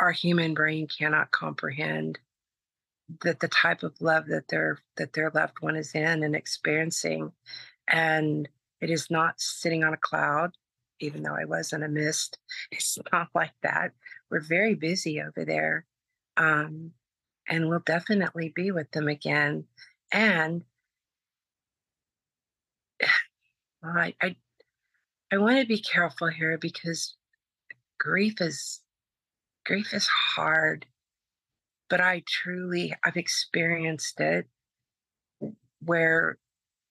[0.00, 2.18] our human brain cannot comprehend
[3.22, 7.32] that the type of love that their that their loved one is in and experiencing
[7.88, 8.48] and
[8.80, 10.52] it is not sitting on a cloud
[11.00, 12.38] even though i was in a mist.
[12.70, 13.92] It's not like that.
[14.30, 15.86] We're very busy over there
[16.36, 16.92] um,
[17.48, 19.64] and we'll definitely be with them again.
[20.12, 20.64] And
[23.82, 24.36] well, I, I
[25.32, 27.16] i want to be careful here because
[27.98, 28.80] grief is
[29.64, 30.86] grief is hard
[31.94, 34.48] but I truly I've experienced it
[35.78, 36.38] where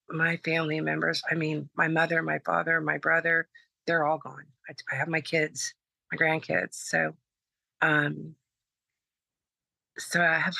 [0.08, 3.46] my family members, I mean, my mother, my father, my brother,
[3.86, 4.46] they're all gone.
[4.66, 5.74] I, I have my kids,
[6.10, 6.76] my grandkids.
[6.76, 7.12] So,
[7.82, 8.34] um,
[9.98, 10.56] so I have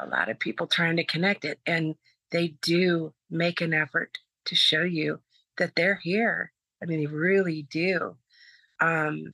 [0.00, 1.96] a lot of people trying to connect it, and
[2.30, 5.18] they do make an effort to show you
[5.58, 6.52] that they're here.
[6.80, 8.16] I mean, they really do.
[8.78, 9.32] Um,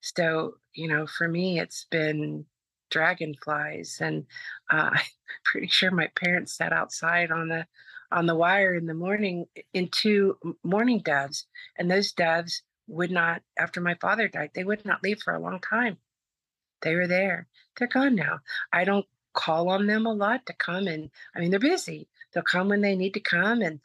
[0.00, 2.44] so, you know, for me, it's been
[2.90, 4.26] dragonflies and
[4.70, 5.00] uh, i'm
[5.44, 7.66] pretty sure my parents sat outside on the
[8.12, 13.42] on the wire in the morning into two mourning doves and those doves would not
[13.58, 15.96] after my father died they would not leave for a long time.
[16.82, 17.48] They were there.
[17.76, 18.40] They're gone now.
[18.72, 22.08] I don't call on them a lot to come and i mean they're busy.
[22.32, 23.80] They'll come when they need to come and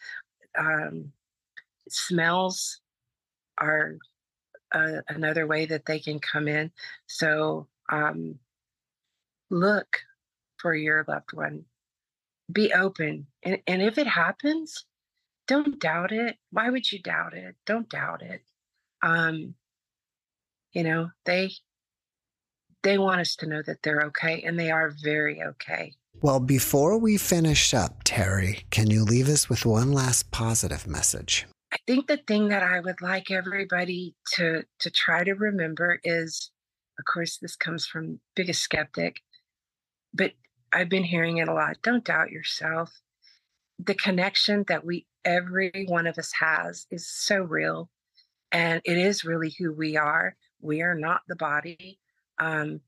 [0.58, 1.12] um,
[1.89, 2.80] smells
[3.58, 3.97] are
[4.74, 6.72] uh, another way that they can come in.
[7.08, 8.39] So um,
[9.52, 9.99] look
[10.58, 11.66] for your loved one.
[12.52, 13.28] Be open.
[13.43, 14.86] And, and if it happens,
[15.47, 16.38] don't doubt it.
[16.52, 17.56] Why would you doubt it?
[17.66, 18.41] Don't doubt it.
[19.04, 19.56] Um,
[20.74, 21.52] you know, they
[22.84, 25.93] they want us to know that they're okay and they are very okay.
[26.22, 31.45] Well, before we finish up, Terri, can you leave us with one last positive message?
[31.74, 36.52] I think the thing that I would like everybody to to try to remember is
[36.99, 39.22] of course this comes from biggest skeptic
[40.14, 40.32] but
[40.72, 41.78] I've been hearing it a lot.
[41.84, 43.01] Don't doubt yourself.
[43.80, 47.89] The connection that we, every one of us has, is so real.
[48.51, 50.36] And it is really who we are.
[50.62, 51.99] We are not the body.
[52.39, 52.82] Um,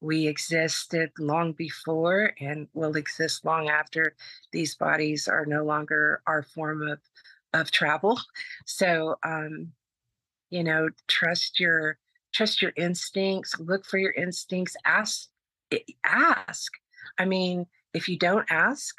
[0.00, 4.14] we existed long before and will exist long after
[4.52, 6.98] these bodies are no longer our form of,
[7.54, 8.20] of travel.
[8.66, 9.72] So, um,
[10.50, 11.98] you know, trust your
[12.32, 13.58] trust your instincts.
[13.58, 14.76] Look for your instincts.
[14.84, 15.28] Ask
[16.04, 16.72] ask.
[17.18, 18.94] I mean, if you don't ask,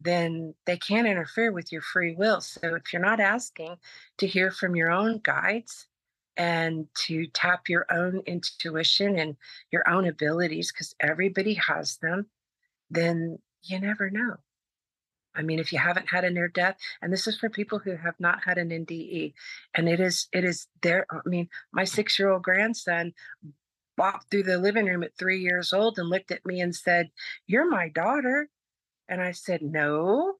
[0.00, 2.40] then they can't interfere with your free will.
[2.40, 3.76] So if you're not asking
[4.18, 5.86] to hear from your own guides
[6.36, 9.36] and to tap your own intuition and
[9.70, 12.26] your own abilities, because everybody has them,
[12.90, 14.36] then you never know.
[15.34, 17.94] I mean, if you haven't had a near death, and this is for people who
[17.96, 19.34] have not had an NDE,
[19.74, 21.06] and it is, it is there.
[21.10, 23.12] I mean, my six year old grandson
[23.96, 27.10] walked through the living room at three years old and looked at me and said,
[27.46, 28.48] You're my daughter.
[29.08, 30.34] And I said, No,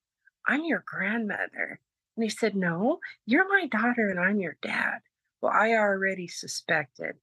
[0.46, 1.80] I'm your grandmother.
[2.16, 4.98] And he said, No, you're my daughter and I'm your dad.
[5.40, 7.14] Well, I already suspected,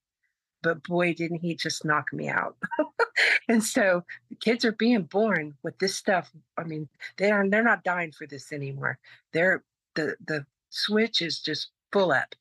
[0.61, 2.57] but boy, didn't he just knock me out.
[3.47, 6.31] and so the kids are being born with this stuff.
[6.57, 8.99] I mean, they are they're not dying for this anymore.
[9.33, 9.63] They're
[9.95, 12.35] the the switch is just full up.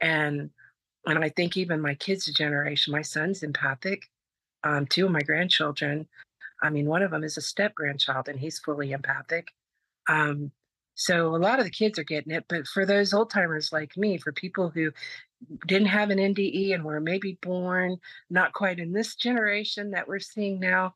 [0.00, 0.50] And
[1.06, 4.10] and I think even my kids' generation, my son's empathic.
[4.62, 6.08] Um, two of my grandchildren,
[6.62, 9.48] I mean, one of them is a step grandchild and he's fully empathic.
[10.08, 10.52] Um,
[10.94, 13.96] so a lot of the kids are getting it, but for those old timers like
[13.96, 14.92] me, for people who
[15.66, 17.98] didn't have an NDE and were maybe born
[18.30, 20.94] not quite in this generation that we're seeing now,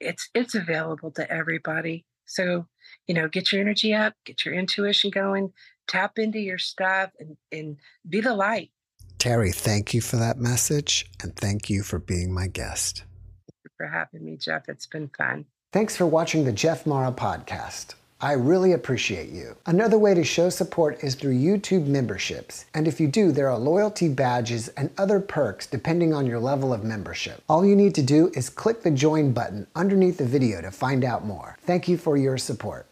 [0.00, 2.06] it's it's available to everybody.
[2.24, 2.66] So,
[3.06, 5.52] you know, get your energy up, get your intuition going,
[5.88, 7.76] tap into your stuff and, and
[8.08, 8.70] be the light
[9.18, 12.98] Terri, thank you for that message and thank you for being my guest.
[12.98, 14.68] Thank you for having me, Jeff.
[14.68, 15.44] It's been fun.
[15.72, 17.94] Thanks for watching the Jeff Mara podcast.
[18.20, 19.56] I really appreciate you.
[19.66, 22.64] Another way to show support is through YouTube memberships.
[22.74, 26.72] And if you do, there are loyalty badges and other perks depending on your level
[26.72, 27.42] of membership.
[27.48, 31.04] All you need to do is click the join button underneath the video to find
[31.04, 31.58] out more.
[31.62, 32.87] Thank you for your support.